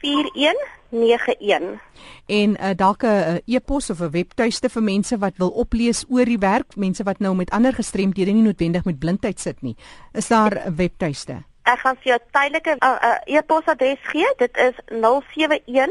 4191. 0.02 1.80
En 2.26 2.50
uh, 2.50 2.70
dalk 2.76 3.04
'n 3.04 3.08
uh, 3.08 3.36
e-pos 3.46 3.90
of 3.90 4.00
'n 4.00 4.12
webtuiste 4.12 4.70
vir 4.70 4.84
mense 4.84 5.18
wat 5.18 5.38
wil 5.38 5.50
oplees 5.50 6.06
oor 6.10 6.26
die 6.26 6.40
werk, 6.40 6.76
mense 6.76 7.04
wat 7.04 7.20
nou 7.20 7.36
met 7.36 7.50
ander 7.50 7.74
gestremdhede 7.74 8.32
nie 8.32 8.42
noodwendig 8.44 8.84
met 8.84 9.00
blindheid 9.00 9.40
sit 9.40 9.62
nie. 9.62 9.76
Is 10.12 10.28
daar 10.28 10.62
'n 10.66 10.76
webtuiste? 10.76 11.44
Ek 11.64 11.80
gaan 11.80 11.96
vir 11.96 12.08
jou 12.12 12.20
tydelike 12.32 12.76
uh, 12.80 12.90
uh, 13.04 13.36
e-posadres 13.36 14.00
gee. 14.02 14.34
Dit 14.38 14.58
is 14.58 14.76
071 14.88 15.90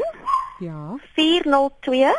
Ja. 0.61 0.97
402 1.15 2.13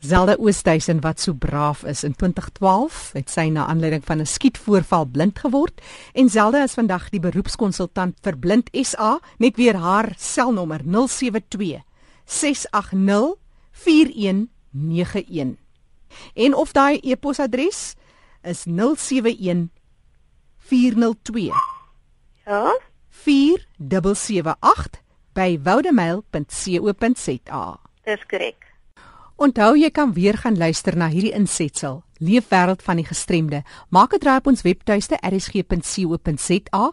Zelda 0.00 0.36
Oosthuizen 0.38 1.00
wat 1.00 1.20
so 1.20 1.34
braaf 1.34 1.84
is 1.84 2.04
in 2.04 2.14
2012 2.14 3.12
het 3.12 3.30
sy 3.30 3.48
na 3.52 3.66
aanleiding 3.66 4.04
van 4.04 4.20
'n 4.20 4.26
skietvoorval 4.26 5.04
blind 5.04 5.38
geword 5.38 5.80
en 6.12 6.28
Zelda 6.28 6.62
is 6.62 6.74
vandag 6.74 7.10
die 7.10 7.20
beroepskonsultant 7.20 8.16
vir 8.22 8.38
Blind 8.38 8.68
SA 8.72 9.20
net 9.38 9.56
weer 9.56 9.76
haar 9.76 10.12
selnommer 10.16 10.80
072 10.84 11.82
680 12.24 13.34
4191 13.70 15.56
en 16.34 16.54
of 16.54 16.72
daai 16.72 16.98
e-posadres 17.02 17.94
is 18.42 18.64
071 18.64 19.68
402 20.58 21.52
Ja? 22.46 22.78
4778 23.08 25.02
by 25.32 25.58
woudemail.co.za 25.62 27.78
Dis 28.04 28.26
korrek. 28.26 28.69
Onthou 29.40 29.72
jy 29.72 29.88
kan 29.88 30.10
weer 30.12 30.36
gaan 30.36 30.58
luister 30.60 30.92
na 31.00 31.06
hierdie 31.08 31.32
insetsel 31.32 32.02
Leefwêreld 32.20 32.82
van 32.84 32.98
die 33.00 33.06
gestremde. 33.08 33.62
Maak 33.88 34.12
'n 34.12 34.18
draai 34.20 34.36
op 34.36 34.46
ons 34.46 34.62
webtuiste 34.62 35.16
rsg.co.za, 35.16 36.90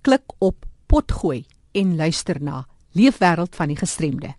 klik 0.00 0.32
op 0.38 0.64
potgooi 0.86 1.44
en 1.72 1.96
luister 1.96 2.42
na 2.42 2.66
Leefwêreld 2.92 3.54
van 3.54 3.68
die 3.68 3.76
gestremde. 3.76 4.34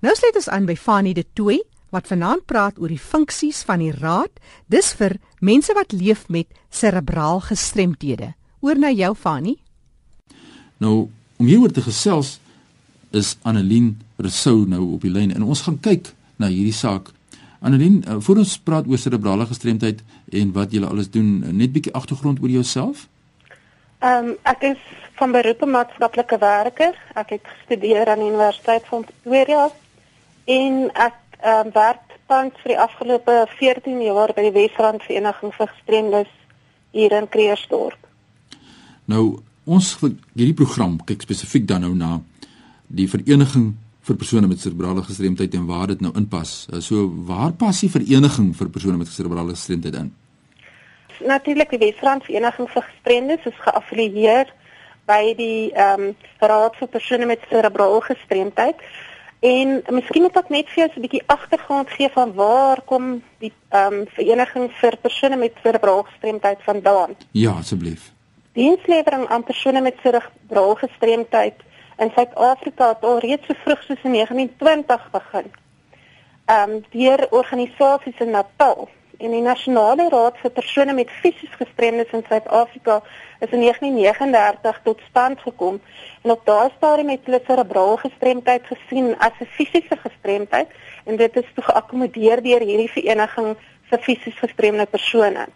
Nou 0.00 0.14
sluit 0.14 0.36
ons 0.36 0.48
aan 0.48 0.66
by 0.66 0.76
Fanie 0.76 1.14
de 1.14 1.24
Tooi 1.32 1.62
wat 1.90 2.06
vanaand 2.06 2.44
praat 2.44 2.78
oor 2.78 2.88
die 2.88 2.98
funksies 2.98 3.62
van 3.62 3.78
die 3.78 3.92
raad. 3.92 4.30
Dis 4.66 4.92
vir 4.92 5.16
mense 5.40 5.72
wat 5.72 5.92
leef 5.92 6.28
met 6.28 6.46
serebraal 6.70 7.40
gestremdhede. 7.40 8.34
Oor 8.60 8.78
na 8.78 8.90
jou 8.90 9.14
Fanie. 9.14 9.62
Nou, 10.76 11.08
om 11.36 11.46
hieroor 11.46 11.70
te 11.72 11.80
gesels 11.80 12.40
is 13.10 13.36
Annelien 13.42 14.00
Rousseau 14.16 14.66
nou 14.66 14.92
op 14.92 15.00
die 15.00 15.10
lyn 15.10 15.32
en 15.32 15.42
ons 15.42 15.60
gaan 15.60 15.80
kyk 15.80 16.12
na 16.42 16.50
hierdie 16.50 16.74
saak. 16.76 17.12
Annelien, 17.62 18.02
uh, 18.02 18.18
voor 18.18 18.42
ons 18.42 18.56
praat 18.58 18.88
oor 18.90 18.98
serebrale 18.98 19.46
gestremdheid 19.46 20.02
en 20.34 20.52
wat 20.56 20.74
jy 20.74 20.82
alles 20.82 21.10
doen, 21.14 21.42
uh, 21.46 21.54
net 21.54 21.72
bietjie 21.74 21.94
agtergrond 21.94 22.42
oor 22.42 22.50
jouself. 22.50 23.06
Ehm 24.02 24.32
um, 24.32 24.36
ek 24.50 24.64
is 24.72 24.80
van 25.20 25.30
beroep 25.30 25.62
'n 25.62 25.70
maatskaplike 25.70 26.38
werker. 26.38 26.94
Ek 27.14 27.30
het 27.30 27.44
gestudeer 27.46 28.08
aan 28.08 28.18
die 28.18 28.32
Universiteit 28.34 28.86
van 28.90 29.04
Pretoria 29.04 29.70
en 30.44 30.90
ek 30.94 31.18
ehm 31.38 31.66
um, 31.66 31.72
werk 31.72 32.18
tans 32.26 32.54
vir 32.62 32.74
die 32.74 32.80
afgelope 32.80 33.46
14 33.58 34.02
jaar 34.02 34.32
by 34.34 34.42
die 34.42 34.54
Wesrand 34.56 35.02
Vereniging 35.02 35.52
vir 35.54 35.68
Gestremdes 35.68 36.32
hier 36.90 37.12
in 37.12 37.28
Kreersdorp. 37.28 37.98
Nou, 39.04 39.42
ons 39.64 39.96
hierdie 40.34 40.56
program 40.56 40.98
kyk 41.06 41.22
spesifiek 41.22 41.66
dan 41.68 41.84
nou 41.86 41.94
na 41.94 42.20
die 42.88 43.08
vereniging 43.08 43.72
vir 44.02 44.16
persone 44.16 44.46
met 44.46 44.60
serebrale 44.60 45.02
gestremdheid 45.02 45.54
en 45.54 45.66
waar 45.66 45.86
dit 45.86 46.00
nou 46.00 46.12
inpas. 46.18 46.66
Uh, 46.72 46.80
So 46.80 47.06
waar 47.26 47.52
pas 47.52 47.80
die 47.80 47.90
vereniging 47.90 48.56
vir 48.56 48.70
persone 48.70 48.96
met 48.96 49.08
serebrale 49.08 49.54
gestremdheid 49.54 49.94
in? 49.94 50.10
Natuurlik 51.26 51.70
die 51.70 51.78
Wesrand 51.78 52.24
Vereniging 52.24 52.68
vir 52.70 52.82
Gestremdes 52.82 53.46
is 53.46 53.62
geaffilieer 53.62 54.50
by 55.06 55.34
die 55.38 55.70
ehm 55.74 56.08
um, 56.10 56.14
Raad 56.40 56.76
vir 56.78 56.88
persone 56.88 57.26
met 57.26 57.42
serebrale 57.50 58.00
gestremdheid. 58.02 58.82
En 59.42 59.80
miskien 59.90 60.22
moet 60.22 60.36
ek 60.38 60.50
net 60.54 60.68
vir 60.70 60.84
jou 60.84 60.88
'n 60.96 61.02
bietjie 61.02 61.22
agtergrond 61.26 61.90
gee 61.90 62.08
van 62.14 62.34
waar 62.34 62.82
kom 62.86 63.22
die 63.38 63.52
ehm 63.70 63.92
um, 63.92 64.06
vereniging 64.16 64.70
vir 64.80 64.96
persone 65.02 65.36
met 65.36 65.54
serebrale 65.62 66.04
gestremdheid 66.10 66.58
vandaan. 66.62 67.14
Ja, 67.30 67.52
asseblief. 67.52 68.12
Dienslewering 68.52 69.28
aan 69.28 69.44
persone 69.44 69.80
met 69.80 69.94
serebrale 70.02 70.76
gestremdheid 70.76 71.54
in 71.98 72.10
Suid-Afrika 72.14 72.88
het 72.88 73.04
al 73.04 73.18
reeds 73.18 73.46
so 73.46 73.54
vroeg 73.64 73.82
soos 73.82 74.02
in 74.02 74.12
1920 74.12 75.10
begin. 75.10 75.52
Ehm 76.44 76.70
um, 76.70 76.84
deur 76.90 77.26
organisasies 77.30 78.18
in 78.18 78.30
Natal 78.30 78.88
en 79.18 79.30
die 79.30 79.42
Nasionale 79.42 80.08
Raad 80.10 80.38
vir 80.42 80.50
persone 80.50 80.92
met 80.92 81.10
fisies 81.22 81.54
gestremdes 81.58 82.10
in 82.16 82.24
Suid-Afrika 82.28 83.00
is 83.38 83.50
in 83.50 83.60
1939 83.60 84.80
tot 84.82 85.00
stand 85.08 85.40
gekom 85.40 85.80
en 86.22 86.30
op 86.30 86.46
daardie 86.46 86.76
stadium 86.76 87.12
het 87.14 87.28
hulle 87.30 87.42
serebrale 87.46 87.96
gestremdheid 88.02 88.66
gesien 88.66 89.14
as 89.18 89.38
'n 89.40 89.50
fisiese 89.56 89.96
gestremdheid 90.06 90.68
en 91.04 91.16
dit 91.16 91.36
is 91.36 91.54
toe 91.54 91.64
geakkommodeer 91.64 92.42
deur 92.42 92.60
hierdie 92.60 92.90
vereniging 92.90 93.56
vir 93.90 93.98
fisies 93.98 94.38
gestremde 94.38 94.86
persone. 94.86 95.46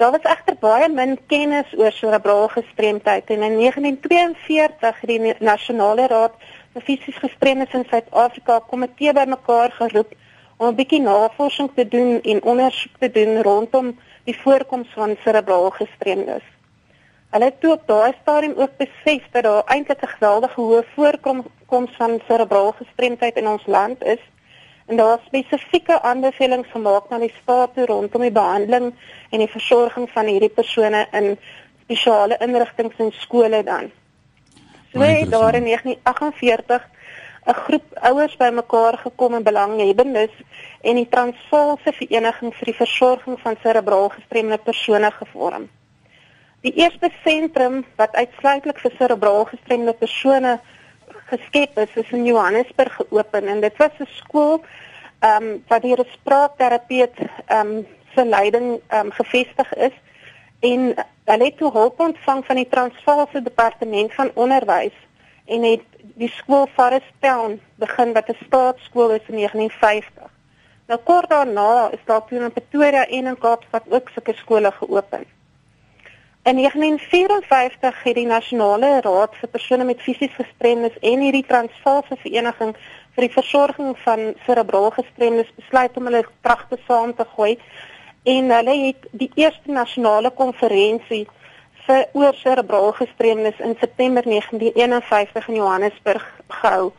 Daar 0.00 0.10
was 0.10 0.32
egter 0.32 0.56
baie 0.60 0.86
min 0.88 1.18
kennis 1.28 1.72
oor 1.76 1.92
serebrale 1.92 2.48
gestremdheid 2.48 3.30
en 3.34 3.42
in 3.42 3.56
1942 3.58 5.00
het 5.00 5.10
die 5.10 5.34
Nasionale 5.44 6.06
Raad 6.08 6.38
vir 6.72 6.84
Fisies 6.86 7.18
Gestremdes 7.20 7.74
in 7.76 7.84
Suid-Afrika 7.90 8.56
'n 8.56 8.68
komitee 8.70 9.12
bymekaar 9.18 9.74
geroep 9.80 10.14
om 10.56 10.66
'n 10.68 10.78
bietjie 10.78 11.00
navorsing 11.00 11.68
te 11.74 11.88
doen 11.88 12.20
en 12.22 12.42
ondersoek 12.52 12.96
te 12.98 13.10
doen 13.10 13.42
rondom 13.42 13.92
die 14.24 14.38
voorkoms 14.44 14.88
van 14.94 15.16
serebrale 15.24 15.70
gestremdes. 15.70 16.46
Hulle 17.30 17.44
het 17.44 17.60
toe 17.60 17.72
op 17.72 17.86
daai 17.86 18.12
stadium 18.22 18.54
ook 18.56 18.76
besef 18.76 19.22
dat 19.30 19.42
daar 19.42 19.62
eintlik 19.66 20.02
'n 20.02 20.14
geweldige 20.16 20.60
hoë 20.60 20.84
voorkoms 20.94 21.96
van 21.96 22.20
serebrale 22.26 22.72
gestremdheid 22.72 23.36
in 23.36 23.48
ons 23.48 23.66
land 23.66 24.04
is 24.04 24.22
en 24.90 24.98
daar 24.98 25.18
is 25.18 25.26
spesifieke 25.26 26.00
aanbevelings 26.02 26.70
gemaak 26.74 27.08
na 27.10 27.18
die 27.22 27.32
staat 27.42 27.78
rondom 27.90 28.24
die 28.26 28.34
behandeling 28.34 28.90
en 29.30 29.38
die 29.38 29.50
versorging 29.50 30.08
van 30.10 30.26
hierdie 30.26 30.50
persone 30.50 31.04
in 31.14 31.36
spesiale 31.84 32.38
inrigtinge 32.46 32.98
en 32.98 33.12
skole 33.22 33.62
dan. 33.64 33.90
So 34.92 35.06
het 35.06 35.30
daar 35.30 35.54
in 35.54 35.68
1948 35.70 36.88
'n 37.46 37.54
groep 37.64 37.86
ouers 37.94 38.36
bymekaar 38.36 38.98
gekom 38.98 39.34
en 39.34 39.42
belanghebbendes 39.42 40.34
en 40.80 40.94
die 40.94 41.08
Transvaalse 41.08 41.92
Vereniging 41.92 42.54
vir 42.54 42.64
die 42.64 42.80
Versorging 42.82 43.38
van 43.40 43.56
Serebraal 43.62 44.08
Gestremde 44.08 44.58
persone 44.58 45.10
gevorm. 45.10 45.68
Die 46.60 46.74
eerste 46.76 47.08
sentrum 47.24 47.84
wat 47.96 48.14
uitsluitlik 48.14 48.78
vir 48.78 48.92
serebraal 48.98 49.44
gestremde 49.44 49.92
persone 49.92 50.58
geskep 51.30 51.78
is, 51.78 51.96
is 52.02 52.10
in 52.10 52.24
Johannesburg 52.24 52.94
geopen 52.94 53.48
en 53.48 53.60
dit 53.60 53.76
was 53.76 53.94
'n 53.98 54.08
skool 54.20 54.62
ehm 55.20 55.42
um, 55.42 55.64
wat 55.68 55.82
hier 55.82 56.00
'n 56.00 56.12
spraakterapeut 56.18 57.16
ehm 57.46 57.66
um, 57.66 57.86
se 58.14 58.24
leiding 58.24 58.80
ehm 58.86 59.06
um, 59.06 59.12
gevestig 59.12 59.74
is 59.74 59.96
en 60.60 60.94
hulle 61.24 61.44
het 61.44 61.56
toe 61.56 61.70
hulp 61.72 62.00
ontvang 62.00 62.44
van 62.46 62.56
die 62.56 62.68
Transvaalse 62.68 63.42
Departement 63.42 64.14
van 64.14 64.30
Onderwys 64.34 64.96
en 65.46 65.62
het 65.62 65.84
die 66.14 66.30
skool 66.30 66.66
Forest 66.74 67.12
Town 67.20 67.60
begin 67.74 68.12
wat 68.12 68.28
'n 68.28 68.44
staatskool 68.46 69.10
is 69.10 69.26
in 69.28 69.36
1950. 69.36 70.30
Nou 70.86 71.00
kort 71.04 71.28
daarna 71.28 71.90
is 71.90 72.04
daar 72.04 72.24
toe 72.24 72.38
in 72.38 72.52
Pretoria 72.52 73.06
en 73.06 73.26
in 73.26 73.38
Kaapstad 73.38 73.82
ook 73.88 74.08
sulke 74.08 74.34
skole 74.34 74.72
geopen. 74.72 75.24
In 76.42 76.56
1954 76.56 78.02
het 78.02 78.14
die 78.14 78.26
Nasionale 78.26 79.00
Raad 79.00 79.34
vir 79.36 79.48
persone 79.52 79.84
met 79.84 80.00
fisies 80.00 80.32
gestremdes 80.32 80.94
en 81.04 81.20
hierdie 81.20 81.44
Transvaalse 81.44 82.16
Vereniging 82.22 82.70
vir 83.14 83.26
die 83.26 83.34
versorging 83.34 83.90
van 84.04 84.22
serebraal 84.46 84.88
gestremdes 84.94 85.50
besluit 85.58 85.98
om 86.00 86.08
hulle 86.08 86.22
kragte 86.40 86.78
saam 86.86 87.12
te 87.18 87.26
gooi 87.34 87.58
en 88.34 88.48
hulle 88.56 88.76
het 88.86 89.04
die 89.12 89.28
eerste 89.42 89.76
nasionale 89.76 90.32
konferensie 90.40 91.26
vir 91.84 92.08
oor 92.22 92.40
serebraal 92.40 92.96
gestremdes 93.02 93.60
in 93.60 93.76
September 93.84 94.24
1951 94.24 95.52
in 95.52 95.60
Johannesburg 95.60 96.24
gehou. 96.48 96.92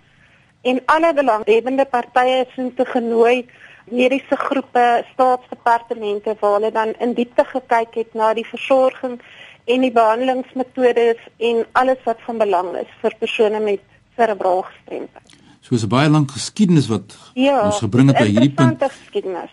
En 0.62 0.84
alle 0.86 1.14
belanghebbende 1.18 1.90
partye 1.90 2.46
is 2.46 2.74
toe 2.76 2.86
genooi, 2.86 3.50
mediese 3.90 4.36
groepe, 4.36 5.06
staatsdepartemente 5.14 6.36
waar 6.40 6.60
hulle 6.60 6.72
dan 6.72 6.94
in 7.00 7.14
diepte 7.14 7.46
gekyk 7.46 7.96
het 7.96 8.14
na 8.14 8.34
die 8.34 8.46
versorging 8.46 9.20
en 9.66 9.82
die 9.82 9.92
behandelingsmetodes 9.92 11.22
en 11.38 11.66
alles 11.72 12.02
wat 12.06 12.22
van 12.26 12.38
belang 12.38 12.74
is 12.82 12.92
vir 13.02 13.16
persone 13.20 13.60
met 13.60 13.84
serebraal 14.18 14.64
gestremdheid. 14.70 15.38
So 15.62 15.76
is 15.76 15.84
'n 15.84 15.90
baie 15.90 16.10
lank 16.10 16.32
geskiedenis 16.32 16.88
wat 16.88 17.18
ja, 17.34 17.66
ons 17.66 17.80
gebring 17.80 18.08
het 18.10 18.18
by 18.18 18.30
hierdie 18.30 18.54
punt. 18.54 18.82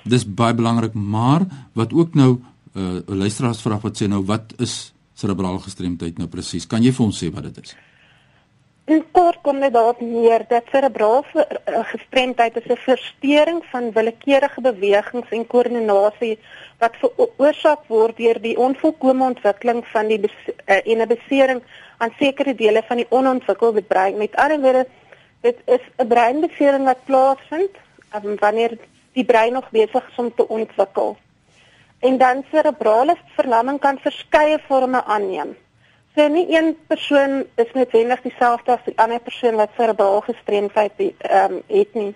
Dis 0.04 0.24
baie 0.24 0.54
belangrik, 0.54 0.94
maar 0.94 1.46
wat 1.72 1.92
ook 1.92 2.14
nou 2.14 2.40
'n 2.74 3.04
uh, 3.08 3.16
luisteraars 3.16 3.60
vra 3.60 3.78
wat 3.78 4.02
sê 4.02 4.08
nou 4.08 4.24
wat 4.24 4.54
is 4.58 4.94
serebrale 5.14 5.58
gestremdheid 5.58 6.18
nou 6.18 6.28
presies? 6.28 6.66
Kan 6.66 6.82
jy 6.82 6.92
vir 6.92 7.06
ons 7.06 7.24
sê 7.24 7.30
wat 7.32 7.42
dit 7.42 7.64
is? 7.64 7.76
In 8.88 9.02
kort 9.12 9.42
kom 9.44 9.58
dit 9.60 9.72
daarop 9.72 9.98
neer 10.00 10.46
dat 10.48 10.70
serebrale 10.72 11.42
uh, 11.44 11.80
gestremdheid 11.90 12.54
'n 12.56 12.76
verstoring 12.84 13.58
van 13.72 13.92
willekeurige 13.92 14.60
bewegings 14.60 15.28
en 15.30 15.46
koördinasie 15.46 16.38
wat 16.78 16.96
veroorsaak 17.02 17.82
word 17.86 18.16
deur 18.16 18.40
die 18.40 18.56
onvolkomme 18.56 19.24
ontwikkeling 19.24 19.84
van 19.92 20.08
die 20.08 20.20
uh, 20.24 20.80
en 20.92 21.04
'n 21.04 21.08
besering 21.12 21.60
aan 21.98 22.16
sekere 22.18 22.54
dele 22.54 22.82
van 22.88 22.96
die 22.96 23.10
onontwikkelde 23.10 23.82
brein. 23.82 24.16
Met 24.16 24.36
ander 24.36 24.60
woorde 24.60 24.86
dit 25.40 25.58
is 25.66 25.84
'n 25.96 26.08
breinbesering 26.08 26.84
wat 26.84 27.04
plaasvind 27.04 27.74
um, 28.14 28.36
wanneer 28.40 28.78
die 29.12 29.24
brein 29.24 29.52
nog 29.52 29.70
besig 29.70 30.08
is 30.10 30.16
om 30.16 30.34
te 30.34 30.48
ontwikkel. 30.48 31.16
En 31.98 32.18
dan 32.18 32.44
cerebrale 32.50 33.16
verlamming 33.36 33.80
kan 33.80 33.98
verskeie 33.98 34.58
forme 34.58 35.04
aanneem. 35.04 35.56
So 36.18 36.26
nie 36.28 36.48
een 36.50 36.72
persoon 36.86 37.44
is 37.62 37.68
noodwendig 37.78 38.24
dieselfde 38.24 38.72
as 38.74 38.86
die 38.88 38.94
ander 38.98 39.20
persoon 39.22 39.54
wat 39.54 39.70
cerebrale 39.76 40.22
gestremdheid 40.26 40.92
het, 40.98 41.26
um, 41.30 41.60
het 41.68 41.92
nie. 41.94 42.08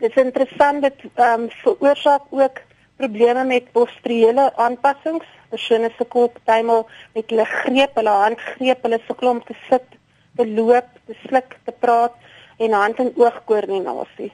Dit 0.00 0.16
is 0.16 0.24
interessant 0.24 0.82
dat 0.82 1.04
ehm 1.06 1.44
um, 1.44 1.44
veroorsaak 1.60 2.24
ook 2.34 2.58
probleme 2.96 3.44
met 3.44 3.70
posturele 3.72 4.46
aanpassings. 4.56 5.28
Persone 5.52 5.90
sukkel 5.98 6.26
partymal 6.38 6.82
met 7.14 7.30
hulle 7.30 7.44
greep, 7.44 7.94
hulle 8.00 8.16
handgreep, 8.24 8.82
hulle 8.82 8.98
sukkel 9.06 9.30
om 9.30 9.44
te 9.44 9.54
sit, 9.68 9.86
te 10.34 10.48
loop, 10.48 10.90
te 11.06 11.14
sluk, 11.20 11.56
te 11.64 11.76
praat 11.78 12.18
en 12.58 12.74
hand 12.80 12.98
en 12.98 13.12
oogkoördinasie. 13.22 14.32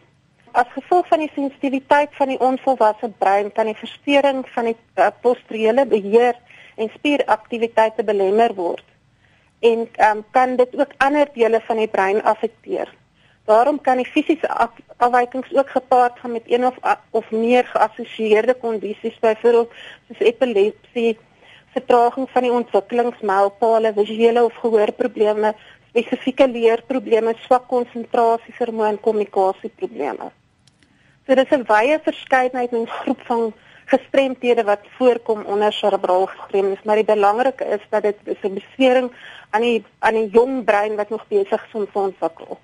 As 0.52 0.72
gevolg 0.78 1.12
van 1.12 1.26
die 1.26 1.30
sensitiwiteit 1.34 2.16
van 2.16 2.32
die 2.32 2.40
onvolwasse 2.40 3.12
brein 3.18 3.52
kan 3.52 3.68
die 3.68 3.76
verstoring 3.84 4.46
van 4.56 4.72
die 4.72 4.76
uh, 4.96 5.12
posturele 5.20 5.86
beheer 5.92 6.40
en 6.80 6.92
spieraktiwiteite 6.96 8.08
belemmer 8.08 8.56
word 8.56 8.92
en 9.70 9.88
um, 10.08 10.24
kan 10.30 10.56
dit 10.56 10.76
ook 10.78 10.92
ander 10.96 11.28
dele 11.32 11.60
van 11.66 11.80
die 11.80 11.88
brein 11.88 12.22
affekteer. 12.22 12.92
Daarom 13.44 13.80
kan 13.80 14.00
die 14.00 14.08
fisiese 14.08 14.48
afwykings 14.96 15.52
ook 15.52 15.70
gepaard 15.70 16.18
gaan 16.18 16.32
met 16.32 16.42
een 16.46 16.66
of 16.66 16.76
of 17.10 17.30
meer 17.30 17.64
geassosieerde 17.64 18.54
kondisies 18.54 19.18
byvoorbeeld 19.20 19.72
soos 20.08 20.18
epilepsie, 20.18 21.18
vertraging 21.76 22.30
van 22.30 22.42
die 22.42 22.52
ontwikkelingsmylpale, 22.52 23.92
visuele 23.96 24.44
of 24.44 24.56
gehoorprobleme, 24.62 25.52
spesifieke 25.88 26.48
leerprobleme, 26.48 27.34
swak 27.44 27.68
konsentrasie, 27.68 28.54
vermoë 28.56 28.88
en 28.94 29.00
kommunikasieprobleme. 29.00 30.30
So 31.26 31.34
dis 31.34 31.52
'n 31.52 31.68
wye 31.68 32.00
verskeidenheid 32.02 32.72
en 32.72 32.88
groep 32.88 33.20
van 33.28 33.52
gestremthede 33.84 34.64
wat 34.64 34.80
voorkom 34.98 35.42
onder 35.44 35.72
cerebraal 35.72 36.26
gestremdes, 36.26 36.82
maar 36.84 36.96
die 36.96 37.04
belangrike 37.04 37.64
is 37.64 37.84
dat 37.90 38.02
dit 38.02 38.16
'n 38.42 38.54
besering 38.54 39.10
aan 39.50 39.60
die 39.60 39.84
aan 39.98 40.14
die 40.14 40.28
jong 40.30 40.64
brein 40.64 40.96
wat 40.96 41.10
nog 41.10 41.24
besig 41.28 41.66
is 41.66 41.72
om 41.72 41.86
te 41.92 41.98
ontwikkel. 41.98 42.58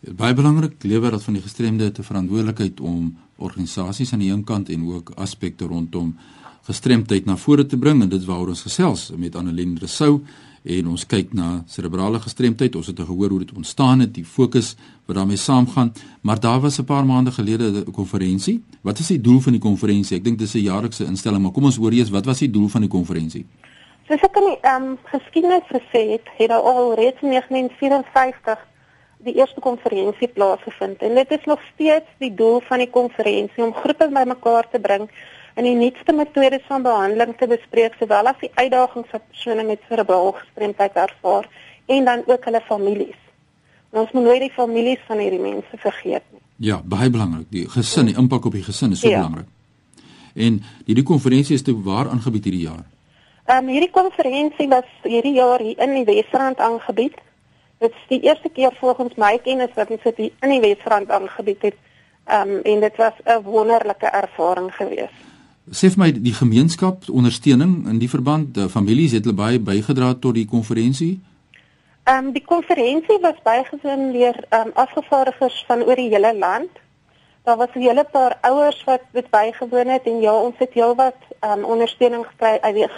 Baie 0.00 0.34
belangrik 0.34 0.82
lewer 0.82 1.10
dat 1.10 1.22
van 1.22 1.32
die 1.32 1.42
gestremde 1.42 1.92
te 1.92 2.02
verantwoordelikheid 2.02 2.80
om 2.80 3.18
organisasies 3.36 4.12
aan 4.12 4.18
die 4.18 4.32
een 4.32 4.44
kant 4.44 4.68
en 4.68 4.94
ook 4.94 5.12
aspekte 5.14 5.64
rondom 5.64 6.16
gestremdheid 6.62 7.24
na 7.24 7.36
vore 7.36 7.66
te 7.66 7.78
bring 7.78 8.02
en 8.02 8.08
dit 8.08 8.24
waaroor 8.24 8.48
ons 8.48 8.62
gesels 8.62 9.10
met 9.16 9.36
Annelien 9.36 9.78
Resou 9.78 10.22
en 10.62 10.88
ons 10.88 11.06
kyk 11.06 11.32
na 11.34 11.62
cerebrale 11.66 12.20
gestremdheid. 12.22 12.76
Ons 12.78 12.86
het 12.86 13.00
gehoor 13.00 13.34
hoe 13.34 13.38
dit 13.38 13.52
ontstaan 13.56 14.00
het, 14.00 14.14
die 14.14 14.24
fokus 14.24 14.74
wat 15.06 15.16
daarmee 15.16 15.36
saamgaan, 15.36 15.92
maar 16.22 16.40
daar 16.40 16.60
was 16.60 16.78
'n 16.78 16.84
paar 16.84 17.04
maande 17.04 17.32
gelede 17.32 17.84
'n 17.86 17.90
konferensie. 17.90 18.62
Wat 18.80 18.98
is 18.98 19.06
die 19.06 19.20
doel 19.20 19.40
van 19.40 19.52
die 19.52 19.60
konferensie? 19.60 20.16
Ek 20.16 20.24
dink 20.24 20.38
dis 20.38 20.54
'n 20.54 20.58
jaarlikse 20.58 21.04
instelling, 21.04 21.42
maar 21.42 21.52
kom 21.52 21.64
ons 21.64 21.76
hoor 21.76 21.92
eers 21.92 22.10
wat 22.10 22.24
was 22.24 22.38
die 22.38 22.50
doel 22.50 22.68
van 22.68 22.80
die 22.80 22.90
konferensie? 22.90 23.46
Soos 24.08 24.20
ek 24.20 24.36
in 24.36 24.44
die 24.44 24.70
um, 24.70 24.98
geskiedenis 25.04 25.66
gesê 25.68 26.10
het, 26.10 26.26
het 26.38 26.48
daar 26.48 26.60
al 26.60 26.94
reeds 26.94 27.22
in 27.22 27.28
1954 27.28 28.58
die 29.18 29.34
eerste 29.34 29.60
konferensie 29.60 30.28
plaasgevind 30.28 31.02
en 31.02 31.14
dit 31.14 31.30
is 31.30 31.44
nog 31.44 31.60
steeds 31.74 32.08
die 32.18 32.34
doel 32.34 32.60
van 32.60 32.78
die 32.78 32.90
konferensie 32.90 33.64
om 33.64 33.74
groepe 33.74 34.08
bymekaar 34.08 34.68
te 34.70 34.80
bring 34.80 35.10
en 35.54 35.64
die 35.64 35.74
nuutste 35.76 36.12
metodes 36.12 36.64
van 36.68 36.82
behandeling 36.82 37.34
te 37.36 37.46
bespreek 37.46 37.96
sowel 37.98 38.30
as 38.30 38.38
die 38.40 38.50
uitdagings 38.54 39.10
wat 39.12 39.26
persone 39.28 39.64
met 39.68 39.80
cerebrale 39.88 40.32
gestremdheid 40.38 40.96
ervaar 41.06 41.48
en 41.86 42.04
dan 42.04 42.22
ook 42.26 42.44
hulle 42.44 42.60
families. 42.68 43.18
En 43.92 44.00
ons 44.00 44.12
moet 44.12 44.24
nooit 44.24 44.40
die 44.40 44.54
families 44.54 45.02
van 45.06 45.18
hierdie 45.18 45.40
mense 45.40 45.78
vergeet 45.84 46.24
nie. 46.32 46.40
Ja, 46.56 46.78
baie 46.84 47.10
belangrik. 47.10 47.48
Die 47.50 47.66
gesin, 47.68 48.08
die 48.08 48.16
impak 48.16 48.44
op 48.48 48.54
die 48.56 48.62
gesin 48.64 48.94
is 48.96 49.00
so 49.00 49.08
ja. 49.08 49.20
belangrik. 49.20 49.48
En 50.34 50.62
hierdie 50.86 51.04
konferensie 51.04 51.54
is 51.58 51.64
toe 51.66 51.76
waar 51.84 52.08
aangebied 52.08 52.44
hierdie 52.48 52.64
jaar? 52.68 52.84
Ehm 53.50 53.66
um, 53.66 53.72
hierdie 53.74 53.90
konferensie 53.90 54.68
was 54.70 54.88
hierdie 55.02 55.34
jaar 55.34 55.60
hier 55.60 55.78
in 55.82 55.96
die 55.98 56.06
Wesrand 56.08 56.58
aangebied. 56.62 57.18
Dit 57.82 57.90
is 57.90 58.06
die 58.08 58.20
eerste 58.28 58.48
keer 58.48 58.72
volgens 58.78 59.18
my 59.18 59.34
kennis 59.42 59.74
wat 59.74 59.90
ons 59.90 60.04
dit 60.06 60.30
in 60.30 60.54
die 60.54 60.60
Wesrand 60.62 61.10
aangebied 61.10 61.68
het. 61.68 61.76
Ehm 62.24 62.54
um, 62.56 62.62
en 62.62 62.80
dit 62.80 62.96
was 62.96 63.18
'n 63.24 63.42
wonderlike 63.42 64.06
ervaring 64.06 64.70
geweest. 64.74 65.31
Sê 65.70 65.92
vir 65.94 66.00
my 66.00 66.08
die 66.10 66.32
gemeenskap 66.34 67.04
ondersteuning 67.06 67.84
in 67.86 68.00
die 68.02 68.08
verband, 68.10 68.48
die 68.56 68.64
families 68.66 69.12
het 69.14 69.28
hulle 69.28 69.38
baie 69.38 69.60
bygedra 69.62 70.08
tot 70.18 70.34
die 70.34 70.48
konferensie? 70.50 71.20
Ehm 72.02 72.16
um, 72.18 72.30
die 72.34 72.42
konferensie 72.42 73.18
was 73.22 73.36
bygewoon 73.44 74.08
deur 74.10 74.40
ehm 74.48 74.72
um, 74.72 74.72
afgevaardigers 74.74 75.60
van 75.68 75.84
oor 75.86 76.00
die 76.00 76.08
hele 76.10 76.32
land. 76.34 76.80
Daar 77.46 77.56
was 77.60 77.76
'n 77.76 77.84
hele 77.86 78.04
paar 78.04 78.34
ouers 78.40 78.82
wat 78.84 79.02
dit 79.12 79.30
bygewoon 79.30 79.88
het 79.88 80.02
en 80.04 80.20
ja, 80.20 80.34
ons 80.34 80.58
het 80.58 80.72
heelwat 80.74 81.20
ehm 81.40 81.58
um, 81.58 81.64
ondersteuning 81.64 82.26
gekry 82.26 82.58
uit 82.60 82.74
die 82.74 82.88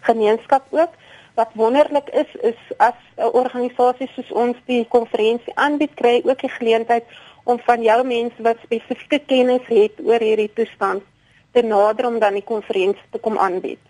gemeenskap 0.00 0.64
ook. 0.70 0.92
Wat 1.34 1.50
wonderlik 1.54 2.08
is 2.08 2.32
is 2.52 2.60
as 2.76 2.98
'n 3.16 3.28
organisasie 3.42 4.08
soos 4.14 4.32
ons 4.32 4.56
die 4.64 4.86
konferensie 4.88 5.54
aanbied, 5.54 5.94
kry 5.94 6.22
ook 6.24 6.40
die 6.40 6.56
geleentheid 6.58 7.04
om 7.44 7.58
van 7.58 7.82
jou 7.82 8.06
mense 8.06 8.42
wat 8.42 8.56
spesifieke 8.62 9.18
kennis 9.26 9.66
het 9.68 10.00
oor 10.04 10.20
hierdie 10.20 10.52
toestand 10.54 11.02
te 11.56 11.64
nader 11.64 12.08
om 12.10 12.18
dan 12.20 12.36
die 12.36 12.44
konferensie 12.44 13.08
te 13.10 13.20
kom 13.22 13.38
aanbied. 13.40 13.80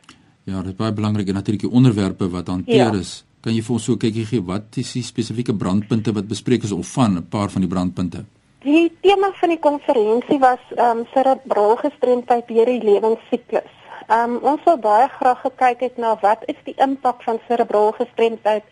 Ja, 0.46 0.60
dit 0.62 0.74
is 0.74 0.78
baie 0.78 0.94
belangrik 0.94 1.28
en 1.28 1.34
natuurlik 1.40 1.66
die 1.66 1.74
onderwerpe 1.74 2.28
wat 2.30 2.52
hanteer 2.52 2.92
ja. 2.92 2.92
is. 2.94 3.24
Kan 3.42 3.54
jy 3.54 3.62
vir 3.66 3.74
ons 3.76 3.84
so 3.86 3.92
'n 3.94 4.02
kykie 4.02 4.26
gee 4.26 4.42
wat 4.42 4.76
is 4.82 4.92
die 4.92 5.02
spesifieke 5.02 5.54
brandpunte 5.54 6.12
wat 6.14 6.28
bespreek 6.28 6.62
is 6.62 6.72
of 6.72 6.86
van 6.94 7.18
'n 7.18 7.26
paar 7.28 7.50
van 7.50 7.62
die 7.62 7.70
brandpunte? 7.70 8.24
Die 8.62 8.90
tema 9.00 9.30
van 9.40 9.48
die 9.48 9.58
konferensie 9.58 10.38
was 10.38 10.62
ehm 10.76 10.98
um, 10.98 11.06
cerebrale 11.14 11.76
gestremdheid 11.76 12.48
deur 12.48 12.66
die 12.66 12.82
lewensiklus. 12.82 13.72
Ehm 14.08 14.30
um, 14.30 14.38
ons 14.42 14.64
wil 14.64 14.78
baie 14.78 15.08
graag 15.18 15.40
gekyk 15.40 15.80
het 15.80 15.96
na 15.96 16.18
wat 16.22 16.42
is 16.46 16.58
die 16.64 16.74
impak 16.76 17.22
van 17.22 17.38
cerebrale 17.48 17.92
gestremdheid 17.92 18.64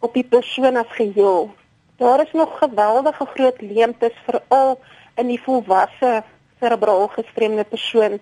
op 0.00 0.14
die 0.14 0.26
persoon 0.34 0.76
as 0.76 0.90
geheel. 0.90 1.50
Daar 1.96 2.22
is 2.22 2.32
nog 2.32 2.58
geweldige 2.58 3.26
groot 3.34 3.60
leemtes 3.60 4.16
veral 4.26 4.78
in 5.14 5.26
die 5.26 5.42
volwasse 5.42 6.22
cerebrale 6.62 7.08
gestremde 7.18 7.64
persoon 7.74 8.20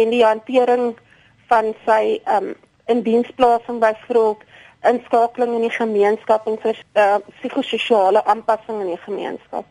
en 0.00 0.10
die 0.16 0.24
hantering 0.24 0.94
van 1.52 1.74
sy 1.84 2.20
ehm 2.24 2.52
um, 2.52 2.54
indiensplasing 2.92 3.78
byvoorbeeld 3.80 4.42
inskakeling 4.88 5.54
in 5.56 5.62
die 5.64 5.76
gemeenskap 5.76 6.48
en 6.50 6.58
vir 6.60 6.80
uh, 7.00 7.16
psigososiale 7.38 8.20
aanpassing 8.28 8.82
in 8.82 8.90
die 8.92 9.04
gemeenskap. 9.06 9.64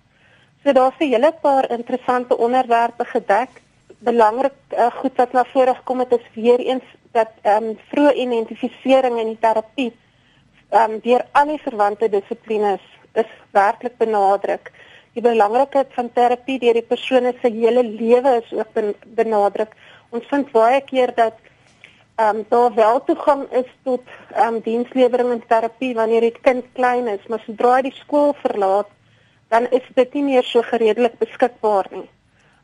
So 0.63 0.73
daar's 0.73 0.97
'n 0.99 1.11
hele 1.13 1.31
paar 1.41 1.69
interessante 1.69 2.37
onderwerpe 2.37 3.05
gedek. 3.05 3.49
Belangrik 3.99 4.57
uh, 4.71 4.91
goed 4.99 5.15
wat 5.15 5.31
na 5.33 5.43
vore 5.53 5.75
gekom 5.75 5.99
het 5.99 6.11
is 6.11 6.27
weer 6.33 6.59
eens 6.59 6.87
dat 7.11 7.29
ehm 7.41 7.63
um, 7.63 7.77
vroeë 7.91 8.13
identifisering 8.13 9.19
in 9.19 9.27
die 9.33 9.39
terapie 9.39 9.93
ehm 10.69 10.91
um, 10.91 10.99
deur 10.99 11.25
al 11.31 11.47
die 11.47 11.61
verwante 11.67 12.09
dissiplines 12.09 12.81
is 13.13 13.31
werklik 13.51 13.97
benadruk. 13.97 14.71
Die 15.13 15.21
belangrikheid 15.21 15.91
van 15.93 16.07
terapie 16.13 16.57
deur 16.59 16.73
die 16.73 16.89
persoon 16.89 17.27
se 17.41 17.49
hele 17.53 17.83
lewe 17.83 18.31
is 18.41 18.53
ook 18.57 18.79
benadruk. 19.19 19.75
Ons 20.09 20.25
vind 20.31 20.51
baie 20.51 20.81
keer 20.81 21.13
dat 21.15 21.37
ehm 22.15 22.39
um, 22.39 22.45
daar 22.49 22.73
wel 22.73 23.03
toegang 23.03 23.43
is 23.51 23.69
tot 23.83 24.01
ehm 24.33 24.55
um, 24.55 24.59
dienslewering 24.65 25.31
en 25.31 25.43
terapie 25.47 25.93
wanneer 25.93 26.21
die 26.21 26.39
kind 26.41 26.65
klein 26.73 27.07
is, 27.07 27.25
maar 27.29 27.41
sodra 27.45 27.75
hy 27.75 27.85
die 27.89 27.95
skool 27.99 28.33
verlaat, 28.41 28.89
dan 29.49 29.69
is 29.69 29.85
dit 29.95 30.13
nie 30.13 30.23
meer 30.23 30.45
so 30.49 30.61
gereedelik 30.65 31.17
beskikbaar 31.21 31.89
nie. 31.91 32.09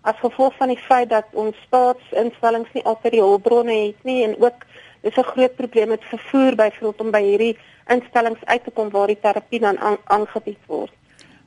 As 0.01 0.21
gevolg 0.21 0.53
van 0.57 0.73
die 0.73 0.81
feit 0.89 1.09
dat 1.09 1.25
ons 1.33 1.57
staatsinstellings 1.67 2.73
nie 2.73 2.85
altyd 2.85 3.17
die 3.17 3.25
hulpbronne 3.25 3.75
het 3.87 4.05
nie 4.09 4.23
en 4.25 4.37
ook 4.41 4.65
dis 5.01 5.17
'n 5.17 5.31
groot 5.33 5.55
probleem 5.55 5.87
met 5.87 6.11
vervoer 6.13 6.55
byvoorbeeld 6.55 7.01
om 7.01 7.11
by 7.11 7.21
hierdie 7.21 7.57
instellings 7.87 8.45
uit 8.45 8.63
te 8.63 8.71
kom 8.71 8.89
waar 8.89 9.07
die 9.07 9.21
terapie 9.21 9.59
dan 9.59 9.77
aangebied 10.05 10.65
word. 10.65 10.93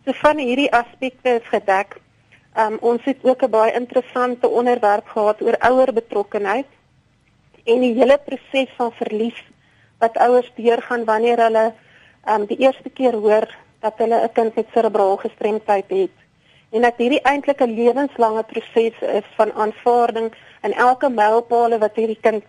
So 0.04 0.12
van 0.18 0.38
hierdie 0.42 0.70
aspekte 0.74 1.36
is 1.38 1.44
gedek. 1.46 2.00
Um, 2.58 2.74
ons 2.80 3.04
het 3.06 3.18
ook 3.22 3.42
'n 3.42 3.50
baie 3.50 3.72
interessante 3.72 4.48
onderwerp 4.48 5.06
gehad 5.08 5.42
oor 5.42 5.56
ouer 5.58 5.92
betrokkenheid 5.92 6.66
en 7.64 7.80
die 7.80 7.94
hele 7.94 8.18
proses 8.24 8.74
van 8.76 8.92
verlies 8.92 9.38
wat 9.98 10.16
ouers 10.16 10.52
deurgaan 10.54 11.04
wanneer 11.04 11.38
hulle 11.38 11.72
um, 12.28 12.46
die 12.46 12.58
eerste 12.58 12.90
keer 12.90 13.14
hoor 13.14 13.46
dat 13.80 13.94
hulle 13.96 14.22
'n 14.22 14.32
kind 14.32 14.54
met 14.54 14.66
serebrale 14.74 15.18
gestremdheid 15.18 15.88
het 15.88 16.16
en 16.70 16.80
dat 16.82 16.96
hierdie 16.96 17.22
eintlik 17.22 17.60
'n 17.60 17.74
lewenslange 17.74 18.42
proses 18.42 18.98
is 19.00 19.28
van 19.36 19.52
aanvaarding 19.52 20.32
in 20.62 20.72
elke 20.72 21.08
mylpaal 21.08 21.78
wat 21.78 21.96
hierdie 21.96 22.20
kind 22.20 22.44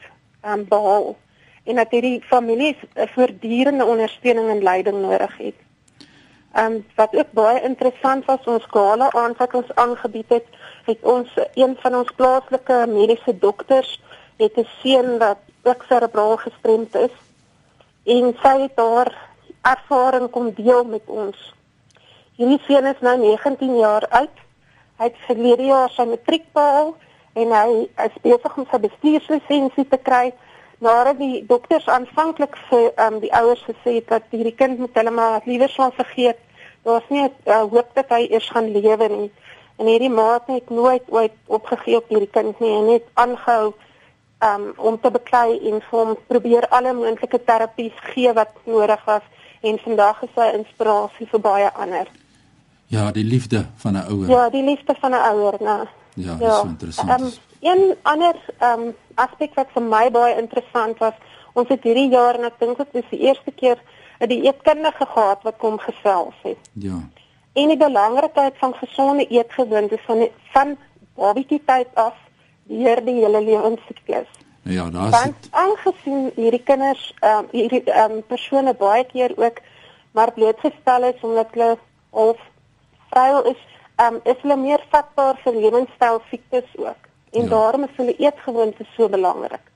um, 0.45 0.65
behaal 0.67 1.15
en 1.63 1.75
dat 1.75 1.91
hierdie 1.91 2.21
families 2.21 2.79
'n 2.95 3.07
voortdurende 3.07 3.85
ondersteuning 3.85 4.49
en 4.49 4.63
leiding 4.63 5.01
nodig 5.01 5.37
het. 5.37 5.55
Ehm 6.53 6.65
um, 6.73 6.85
wat 6.95 7.15
ook 7.15 7.31
baie 7.31 7.61
interessant 7.61 8.25
was 8.25 8.43
ons 8.45 8.65
gala 8.69 9.11
aan 9.11 9.33
wat 9.37 9.53
ons 9.53 9.75
aangebied 9.75 10.29
het, 10.29 10.45
het 10.85 10.99
ons 11.01 11.29
een 11.53 11.77
van 11.81 11.95
ons 11.95 12.11
plaaslike 12.15 12.85
mediese 12.87 13.37
dokters 13.39 14.01
het 14.37 14.57
'n 14.57 14.67
seun 14.81 15.17
wat 15.17 15.37
ook 15.63 15.83
cerebraal 15.87 16.37
gestremd 16.37 16.95
is 16.95 17.15
en 18.03 18.35
sy 18.43 18.55
het 18.61 18.75
haar 18.75 19.11
ervaring 19.61 20.29
kom 20.29 20.51
deel 20.53 20.83
met 20.83 21.05
ons. 21.05 21.53
Hierdie 22.35 22.61
seun 22.67 22.85
is 22.85 22.99
nou 22.99 23.17
19 23.17 23.77
jaar 23.77 24.07
oud. 24.09 24.37
Hy 24.97 25.03
het 25.03 25.17
verlede 25.25 25.63
jaar 25.63 25.89
sy 25.89 26.05
matriek 26.09 26.45
behaal 26.53 26.95
en 27.33 27.51
hy 27.51 27.89
is 28.05 28.15
besig 28.21 28.57
om 28.57 28.67
sy 28.71 28.79
bestuurslisensie 28.79 29.87
te 29.89 29.97
kry. 29.97 30.33
Nadat 30.83 31.19
die 31.19 31.43
dokters 31.47 31.85
aanvanklik 31.87 32.57
vir 32.69 32.89
um, 33.05 33.19
die 33.23 33.31
ouers 33.31 33.61
gesê 33.67 33.99
het 33.99 34.09
dat 34.11 34.25
hierdie 34.35 34.55
kind 34.55 34.81
moet 34.83 34.97
hulle 34.99 35.13
maar 35.15 35.45
liewer 35.47 35.71
sou 35.71 35.87
vergeet. 35.95 36.39
Daar's 36.83 37.07
nie 37.09 37.23
'n 37.23 37.31
uh, 37.47 37.63
hoop 37.71 37.89
dat 37.95 38.09
hy 38.09 38.27
eers 38.29 38.49
gaan 38.49 38.71
lewe 38.71 39.07
nie. 39.09 39.31
En 39.79 39.85
hierdie 39.85 40.09
maat 40.09 40.47
het 40.47 40.69
nooit 40.69 41.03
ooit 41.09 41.35
opgegee 41.47 41.97
op 41.97 42.09
hierdie 42.09 42.29
kind 42.31 42.59
nie 42.59 42.73
en 42.79 42.91
het 42.91 43.05
aangehou 43.13 43.73
um, 44.43 44.73
om 44.75 44.99
te 45.01 45.11
beklei 45.11 45.59
en 45.69 45.81
vir 45.89 45.99
hom 45.99 46.17
probeer 46.27 46.67
alle 46.69 46.93
moontlike 46.93 47.39
terapies 47.43 47.95
gee 48.13 48.33
wat 48.33 48.51
nodig 48.63 49.05
was 49.05 49.25
en 49.61 49.79
vandag 49.79 50.21
is 50.23 50.35
hy 50.35 50.49
inspirasie 50.57 51.27
vir 51.31 51.39
baie 51.39 51.71
ander. 51.73 52.11
Ja, 52.91 53.11
die 53.11 53.23
liefde 53.23 53.65
van 53.75 53.93
'n 53.93 54.05
ouer. 54.11 54.29
Ja, 54.29 54.49
die 54.49 54.63
liefde 54.63 54.95
van 54.99 55.11
'n 55.11 55.23
ouer, 55.31 55.55
nou. 55.59 55.87
Ja, 56.13 56.33
dis 56.33 56.47
ja. 56.47 56.59
so 56.59 56.67
interessant. 56.67 57.21
Um, 57.21 57.31
een 57.63 57.95
ander 58.01 58.35
um, 58.61 58.93
aspek 59.15 59.55
wat 59.55 59.71
vir 59.73 59.83
my 59.83 60.05
baie 60.11 60.37
interessant 60.37 60.97
was, 61.03 61.17
ons 61.53 61.69
het 61.69 61.83
hierdie 61.83 62.09
jaar 62.11 62.39
en 62.39 62.47
ek 62.49 62.59
dink 62.59 62.77
dit 62.77 63.03
is 63.03 63.09
die 63.11 63.21
eerste 63.27 63.51
keer 63.51 63.81
'n 64.19 64.29
dieetkundige 64.29 65.05
gehad 65.05 65.43
wat 65.43 65.57
kom 65.57 65.79
gesels 65.79 66.35
het. 66.43 66.69
Ja. 66.73 66.99
En 67.53 67.67
die 67.67 67.77
belangrikheid 67.77 68.57
van 68.57 68.73
gesonde 68.73 69.27
eetgewoontes 69.27 70.01
van 70.05 70.27
van 70.53 70.77
babatjie 71.15 71.61
tyd 71.65 71.87
af 71.93 72.15
deur 72.63 73.05
die 73.05 73.19
hele 73.21 73.41
lewensiklus. 73.43 74.29
Ja, 74.63 74.89
daar's 74.89 75.23
dit. 75.23 75.47
Aangesien 75.51 76.31
hierdie 76.35 76.63
kinders 76.63 77.13
ehm 77.19 77.37
um, 77.37 77.47
hierdie 77.51 77.83
ehm 77.83 78.11
um, 78.11 78.23
persone 78.27 78.73
baie 78.73 79.05
keer 79.05 79.33
ook 79.35 79.59
maar 80.11 80.31
blootgestel 80.33 81.03
is 81.03 81.21
omdat 81.21 81.47
hulle 81.51 81.77
of 82.09 82.37
vrou 83.09 83.49
is, 83.49 83.61
ehm 83.95 84.13
um, 84.13 84.19
is 84.23 84.41
hulle 84.41 84.57
meer 84.57 84.85
vatbaar 84.89 85.39
vir 85.43 85.53
lewenstyl 85.53 86.21
siektes 86.29 86.77
ook. 86.77 87.09
En 87.33 87.47
ja. 87.47 87.49
daarom 87.49 87.83
is 87.83 87.95
hulle 87.97 88.15
eetgewoontes 88.17 88.89
so 88.95 89.09
belangrik. 89.09 89.71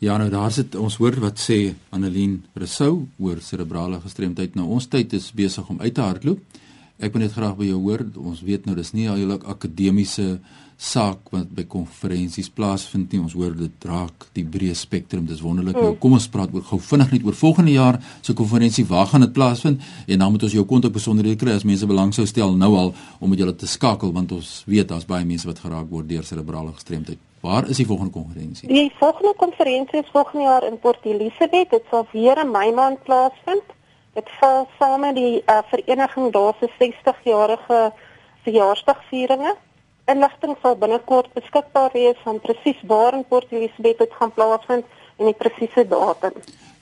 Ja, 0.00 0.16
nou 0.16 0.30
daar 0.32 0.52
sit 0.52 0.74
ons 0.80 0.96
hoor 0.96 1.18
wat 1.20 1.40
sê 1.40 1.74
Annelien 1.92 2.38
Rousseau 2.56 3.06
oor 3.20 3.40
serebrale 3.44 3.98
gestremdheid. 4.00 4.54
Nou 4.56 4.70
ons 4.76 4.86
tyd 4.88 5.12
is 5.12 5.28
besig 5.36 5.68
om 5.68 5.80
uit 5.80 5.94
te 5.94 6.04
hardloop. 6.04 6.60
Ek 7.00 7.12
wil 7.12 7.26
net 7.26 7.34
graag 7.36 7.58
by 7.58 7.68
jou 7.68 7.80
hoor. 7.84 8.06
Ons 8.16 8.40
weet 8.44 8.64
nou 8.68 8.76
dis 8.76 8.92
nie 8.96 9.08
heeltemal 9.08 9.44
akademiese 9.52 10.38
saak 10.80 11.28
wat 11.34 11.50
by 11.52 11.66
konferensies 11.68 12.48
plaasvind 12.56 13.12
nie. 13.12 13.20
Ons 13.20 13.34
hoor 13.36 13.52
dit 13.56 13.84
raak 13.84 14.24
die 14.36 14.46
breë 14.48 14.72
spektrum. 14.78 15.26
Dis 15.28 15.42
wonderlik. 15.44 15.76
Mm. 15.76 15.90
Nou 15.90 15.98
kom 16.00 16.16
ons 16.16 16.28
praat 16.32 16.54
ook 16.56 16.64
gou 16.70 16.78
vinnig 16.80 17.12
net 17.12 17.26
oor 17.28 17.36
volgende 17.36 17.74
jaar 17.74 17.98
se 18.24 18.32
konferensie. 18.36 18.86
Waar 18.88 19.10
gaan 19.10 19.26
dit 19.26 19.34
plaasvind? 19.36 19.84
En 20.08 20.24
dan 20.24 20.32
moet 20.32 20.46
ons 20.48 20.56
jou 20.56 20.64
kontak 20.64 20.96
besonderhede 20.96 21.36
kry 21.42 21.58
as 21.58 21.68
mense 21.68 21.86
belang 21.90 22.14
sou 22.16 22.24
stel 22.26 22.56
nou 22.56 22.72
al 22.80 22.94
om 23.20 23.28
met 23.28 23.42
julle 23.42 23.54
te 23.60 23.68
skakel 23.68 24.14
want 24.16 24.32
ons 24.32 24.54
weet 24.66 24.88
daar's 24.88 25.04
baie 25.04 25.28
mense 25.28 25.48
wat 25.50 25.60
geraak 25.60 25.92
word 25.92 26.08
deur 26.08 26.24
cerebrale 26.24 26.72
gestremdheid. 26.72 27.20
Waar 27.44 27.68
is 27.68 27.76
die 27.76 27.88
volgende 27.88 28.16
konferensie? 28.16 28.68
Die 28.68 28.88
volgende 28.98 29.34
konferensie 29.36 30.00
is 30.00 30.12
volgende 30.12 30.44
jaar 30.48 30.64
in 30.64 30.80
Port 30.80 31.04
Elizabeth. 31.04 31.70
Dit 31.70 31.84
sal 31.92 32.08
weer 32.12 32.40
in 32.40 32.50
Mei 32.50 32.72
maand 32.72 33.02
plaasvind. 33.04 33.76
Dit 34.16 34.28
val 34.40 34.64
saam 34.78 35.04
met 35.04 35.14
die 35.16 35.42
uh, 35.44 35.60
vereniging 35.68 36.32
daar 36.32 36.56
se 36.60 36.72
60-jarige 36.80 37.90
verjaarsdagvieringe 38.44 39.54
inligting 40.12 40.56
sal 40.62 40.76
binnekort 40.76 41.30
beskikbaar 41.34 41.90
wees 41.92 42.18
van 42.24 42.40
presies 42.40 42.80
waar 42.86 43.14
in 43.14 43.24
Port 43.28 43.52
Elizabeth 43.52 43.98
dit 43.98 44.18
gaan 44.18 44.34
plaasvind 44.34 44.84
en 45.18 45.30
die 45.30 45.36
presiese 45.36 45.86
datum. 45.88 46.36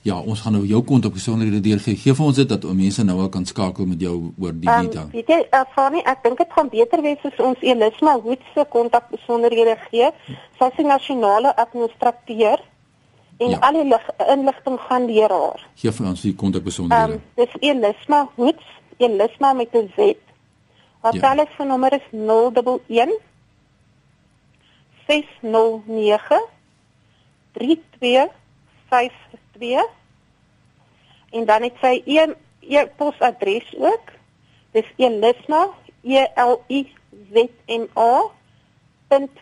Ja, 0.07 0.21
ons 0.21 0.41
gaan 0.41 0.55
nou 0.55 0.63
jou 0.67 0.79
kontak 0.87 1.13
besonderhede 1.13 1.61
deel 1.61 1.81
gee. 1.83 2.15
Vir 2.15 2.25
ons 2.25 2.39
dit 2.39 2.49
dat 2.49 2.63
mense 2.71 3.05
nou 3.05 3.19
al 3.25 3.31
kan 3.35 3.45
skakel 3.47 3.89
met 3.91 4.01
jou 4.01 4.15
oor 4.39 4.55
die 4.55 4.71
Vita. 4.71 5.03
Um, 5.05 5.11
weet 5.13 5.33
jy, 5.33 5.39
Afani, 5.59 6.05
ek 6.07 6.23
dink 6.25 6.39
dit 6.39 6.55
gaan 6.55 6.71
beter 6.73 7.03
wees 7.05 7.27
as 7.29 7.41
ons 7.43 7.65
Elisma 7.67 8.15
Hoed 8.23 8.45
se 8.55 8.65
kontak 8.73 9.11
besonderhede 9.11 9.75
gee. 9.89 10.13
Sy 10.61 10.71
is 10.71 10.79
die 10.79 10.87
nasionale 10.87 11.53
administrateur 11.65 12.63
en 13.43 13.53
ja. 13.55 13.59
al 13.67 13.81
die 13.81 13.99
inligting 14.37 14.79
gaan 14.87 15.11
deur 15.11 15.35
haar. 15.35 15.67
Gee 15.83 15.93
vir 15.99 16.09
ons 16.13 16.25
die 16.25 16.35
kontak 16.45 16.65
besonderhede. 16.71 17.19
Um, 17.19 17.27
dis 17.43 17.59
Elisma 17.73 18.25
Hoed, 18.39 18.65
Elisma 19.03 19.53
met 19.59 19.75
'n 19.75 19.91
Z. 19.99 20.17
Haar 21.09 21.17
ja. 21.17 21.35
telefoonnommer 21.35 21.93
is 21.93 22.03
011 22.11 22.81
609 25.07 26.41
3252 27.53 29.87
en 31.31 31.45
dan 31.45 31.63
het 31.63 31.73
sy 31.81 32.03
een 32.05 32.35
e-posadres 32.61 33.75
ook. 33.79 34.13
Dis 34.77 34.85
elisma 34.97 35.69
e 36.05 36.27
l 36.37 36.61
i 36.69 36.93
z 37.33 37.49
m 37.67 37.89
a 37.97 38.29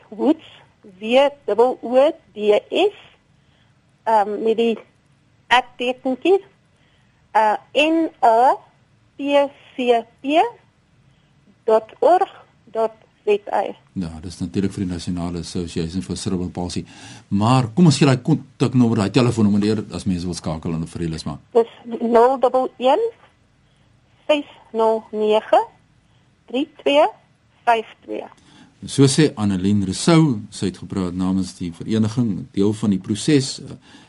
.woods 0.08 0.46
w 1.00 1.30
o 1.50 2.10
d 2.34 2.36
s 2.70 2.94
um, 4.06 4.42
met 4.42 4.56
die 4.56 4.78
@tekentjie 5.76 6.44
uh 7.34 7.56
n 7.74 8.10
a 8.22 8.54
p 9.16 9.18
c 9.74 9.76
p 10.22 10.24
www.org.za. 11.66 13.62
Ja, 13.92 14.10
dis 14.22 14.38
natuurlik 14.38 14.72
vir 14.72 14.84
die 14.84 14.92
Nasionale 14.92 15.42
Association 15.42 16.02
for 16.02 16.16
Cerebral 16.16 16.50
Palsy. 16.54 16.84
Maar 17.28 17.72
kom 17.74 17.90
ons 17.90 17.98
gee 17.98 18.06
daai 18.06 18.22
kontaknommer, 18.22 19.02
daai 19.02 19.10
telefoonnommer 19.10 19.62
neer 19.62 19.82
as 19.96 20.06
mense 20.06 20.28
wil 20.28 20.38
skakel 20.38 20.76
en 20.76 20.86
vir 20.86 21.06
hulle 21.08 21.18
smaak. 21.18 21.42
Dis 21.56 21.72
011 21.98 23.06
609 24.30 25.62
3252 26.52 27.08
52. 27.66 28.44
So 28.86 29.08
sê 29.10 29.32
Annelien 29.34 29.82
Resou, 29.88 30.36
sy 30.54 30.68
het 30.68 30.78
gepraat 30.78 31.16
namens 31.16 31.56
die 31.58 31.72
vereniging, 31.74 32.44
deel 32.54 32.74
van 32.76 32.92
die 32.94 33.02
proses 33.02 33.56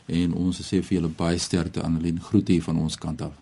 en 0.06 0.34
ons 0.38 0.60
sê 0.62 0.78
vir 0.84 1.00
julle 1.00 1.10
baie 1.10 1.40
sterkte 1.42 1.82
Annelien, 1.82 2.20
groete 2.22 2.54
hier 2.54 2.62
van 2.62 2.78
ons 2.78 2.98
kant 3.00 3.24
af. 3.26 3.34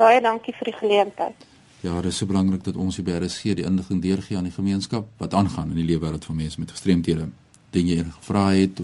Baie 0.00 0.22
dankie 0.24 0.54
vir 0.56 0.70
die 0.70 0.78
geleentheid. 0.78 1.48
Ja, 1.82 2.00
dit 2.00 2.12
is 2.12 2.16
so 2.16 2.26
belangrik 2.30 2.64
dat 2.64 2.76
ons 2.78 2.96
hier 2.96 3.04
by 3.04 3.12
RSG 3.18 3.42
die 3.58 3.64
inligting 3.66 4.02
deurgee 4.02 4.36
aan 4.38 4.44
die 4.46 4.54
gemeenskap 4.54 5.06
wat 5.18 5.34
aangaan 5.34 5.70
in 5.72 5.76
die 5.80 5.86
lewe 5.88 6.06
wêreld 6.06 6.24
van 6.24 6.36
mense 6.38 6.60
met 6.62 6.70
gestremthede. 6.70 7.26
Dink 7.74 7.88
jy 7.90 8.04
gevra 8.20 8.54
het 8.54 8.78